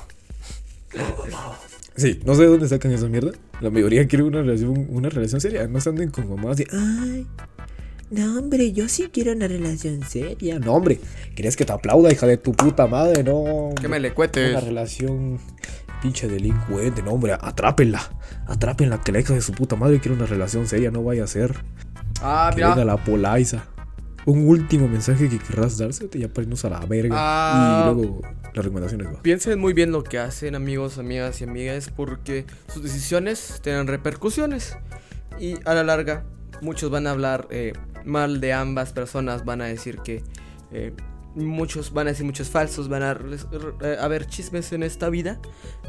[1.97, 3.32] Sí, no sé de dónde sacan esa mierda.
[3.61, 5.66] La mayoría quiere una relación, una relación seria.
[5.66, 7.26] No se anden con mamás de, ay,
[8.11, 10.59] no, hombre, yo sí quiero una relación seria.
[10.59, 11.01] No, hombre,
[11.34, 13.70] querías que te aplauda, hija de tu puta madre, no.
[13.80, 14.62] Que me le Una cuetes.
[14.64, 15.38] relación
[16.03, 18.03] pinche delincuente, no, hombre, atrápenla.
[18.47, 21.26] Atrápenla, que la hija de su puta madre quiere una relación seria, no vaya a
[21.26, 21.55] ser.
[22.22, 22.84] Ah, Que venga mira.
[22.84, 23.64] la polaiza.
[24.27, 27.14] Un último mensaje que querrás dársete ya para irnos a la verga.
[27.16, 27.81] Ah.
[27.81, 28.20] Y luego
[28.53, 29.22] las recomendaciones, va.
[29.22, 34.77] Piensen muy bien lo que hacen, amigos, amigas y amigas, porque sus decisiones tienen repercusiones.
[35.39, 36.24] Y a la larga,
[36.61, 37.72] muchos van a hablar eh,
[38.05, 40.24] mal de ambas personas, van a decir que
[40.72, 40.93] eh,
[41.37, 43.11] muchos van a decir muchos falsos, van a
[44.01, 45.39] haber chismes en esta vida.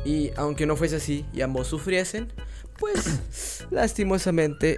[0.06, 2.32] Y aunque no fuese así y ambos sufriesen,
[2.78, 4.78] pues lastimosamente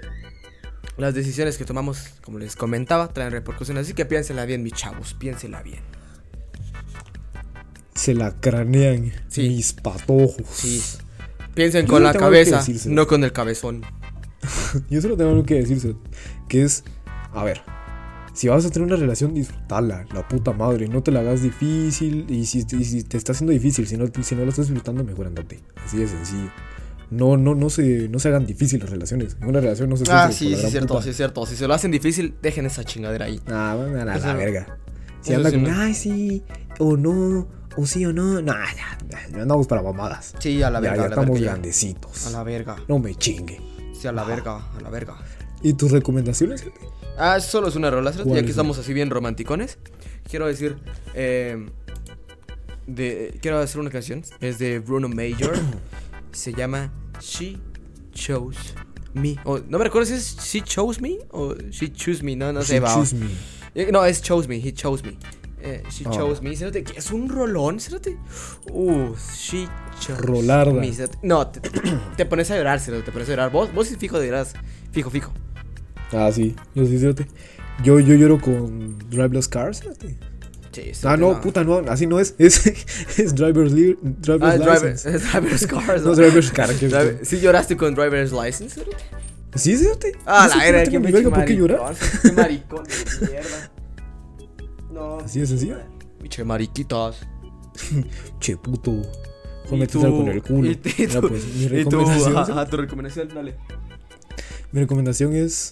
[0.98, 3.86] las decisiones que tomamos, como les comentaba, traen repercusiones.
[3.86, 5.80] Así que piénsenla bien, mis chavos, piénsenla bien.
[7.96, 9.50] Se la cranean Sí.
[9.50, 10.46] mis patojos.
[10.52, 10.82] Sí.
[11.54, 13.84] Piensen Yo con la cabeza, no con el cabezón.
[14.90, 15.96] Yo solo tengo algo que decirse.
[16.48, 16.84] Que es,
[17.34, 17.62] a ver,
[18.34, 20.88] si vas a tener una relación, disfrutala, la puta madre.
[20.88, 22.26] No te la hagas difícil.
[22.30, 25.04] Y si, y si te está haciendo difícil, si no, si no la estás disfrutando,
[25.04, 25.60] mejor andate.
[25.86, 26.50] Así de sencillo.
[27.12, 29.36] No, no, no se, no se hagan difíciles las relaciones.
[29.42, 31.04] En una relación no se Ah, sí, sí, cierto, puta.
[31.04, 31.46] sí, es cierto.
[31.46, 33.40] Si se lo hacen difícil, dejen esa chingadera ahí.
[33.48, 34.78] Ah, van a la, la verga.
[35.22, 36.44] Si anda sí con, ay, sí,
[36.78, 38.42] o no, o sí o no.
[38.42, 40.34] Nah, nah, nah, no andamos para mamadas.
[40.40, 41.52] Sí, a la verga, ya a la estamos verga.
[41.54, 42.28] grandecitos.
[42.28, 42.76] A la verga.
[42.88, 43.60] No me chingue.
[43.94, 45.16] Sí, a la verga, a la verga.
[45.64, 46.62] ¿Y tus recomendaciones?
[46.62, 46.80] gente?
[47.18, 48.12] Ah, solo es una rola.
[48.12, 49.78] Ya ¿Cuáles que estamos así bien romanticones.
[50.30, 50.78] Quiero decir,
[51.16, 51.68] eh,
[52.88, 54.24] de, quiero hacer una canción.
[54.40, 55.54] Es de Bruno Major.
[56.32, 57.58] Se llama She
[58.14, 58.58] Chose
[59.14, 59.36] Me.
[59.46, 62.36] O, no me recuerdo si es She Chose Me o She Choose Me.
[62.36, 62.76] No, no sé.
[62.76, 62.94] She va.
[62.94, 63.28] choose me.
[63.76, 65.18] Eh, No, es Chose Me, He Chose Me.
[65.62, 66.12] Eh, she Ah.
[66.12, 68.18] Chose Me, cérate, es un rolón, cérate.
[68.72, 69.68] Uh, She
[70.00, 70.72] Chose Rolarda.
[70.74, 70.94] Me.
[70.94, 71.18] cérate.
[71.22, 71.60] No, te,
[72.16, 73.52] te pones a llorar, cérate, te pones a llorar.
[73.52, 74.54] Vos, vos sí fijo de lloras.
[74.92, 75.32] Fijo, fijo.
[76.12, 77.28] Ah, sí, yo sí, fíjate.
[77.84, 79.82] Yo, yo lloro con Driveless Cars.
[79.82, 80.18] fíjate.
[80.72, 82.36] Sí, Ah, cérate, no, puta, no, así no es.
[82.40, 82.66] Es,
[83.20, 85.20] es Driver's, li driver's Ah, driver, License.
[85.20, 86.04] driver's cars.
[86.04, 86.74] No, Driver's Car.
[86.76, 88.76] que- Driver- ¿Sí lloraste con driver's license?
[88.80, 88.96] cérate?
[89.56, 90.12] Sí, fíjate.
[90.26, 91.96] Ah, la que no era, qué ni verga por qué llorar.
[92.22, 93.72] Qué maricón de mierda.
[94.92, 95.18] No.
[95.20, 95.78] Así de sencillo.
[96.22, 97.18] Biche mariquitas.
[98.40, 98.92] Che, puto.
[98.92, 100.70] Y Jómete tú- con el culo.
[100.72, 102.52] y tú- y tú- pues, mi y tú, recomendación, ajá, ¿sí?
[102.52, 103.56] ajá, tu recomendación, dale.
[104.72, 105.72] Mi recomendación es.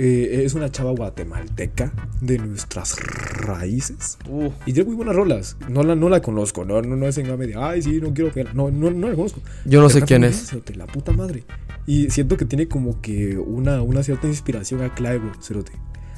[0.00, 4.16] Eh, es una chava guatemalteca de nuestras raíces.
[4.28, 5.56] Uh, Y tiene muy buenas rolas.
[5.68, 6.64] No la, no la conozco.
[6.64, 7.54] No, no, no es en de.
[7.56, 8.54] Ay, sí, no quiero pegar.
[8.54, 9.40] No, no, no la conozco.
[9.64, 10.50] Yo no sé quién es.
[10.50, 11.42] cerote, La puta madre.
[11.84, 15.72] Y siento que tiene como que una, una cierta inspiración a Clyro, cerote.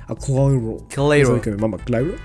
[0.06, 0.86] A Clyro.
[0.94, 1.40] Clyro.
[1.40, 2.16] Que me mama Clyro.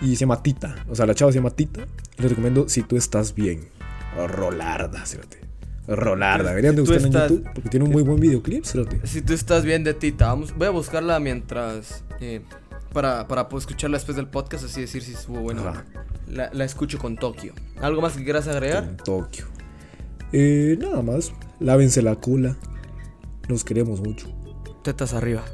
[0.00, 0.76] Y se llama Tita.
[0.88, 1.86] O sea, la chava se llama Tita.
[2.18, 3.68] Y les recomiendo si tú estás bien.
[4.16, 5.45] Rolarda, cerote.
[5.86, 6.50] Rolarda.
[6.50, 9.00] Deberían de buscarla en YouTube porque tiene un muy buen videoclip, cerote.
[9.06, 12.04] Si tú estás bien de Tita, vamos, voy a buscarla mientras.
[12.20, 12.40] eh,
[12.92, 15.72] para, para pues, escucharla después del podcast, así decir si estuvo bueno.
[16.28, 17.52] La, la escucho con Tokio.
[17.80, 18.96] ¿Algo más que quieras agregar?
[19.04, 19.44] Tokio.
[20.32, 21.32] Eh, nada más.
[21.60, 22.56] Lávense la cola.
[23.48, 24.28] Nos queremos mucho.
[24.82, 25.44] Tetas arriba.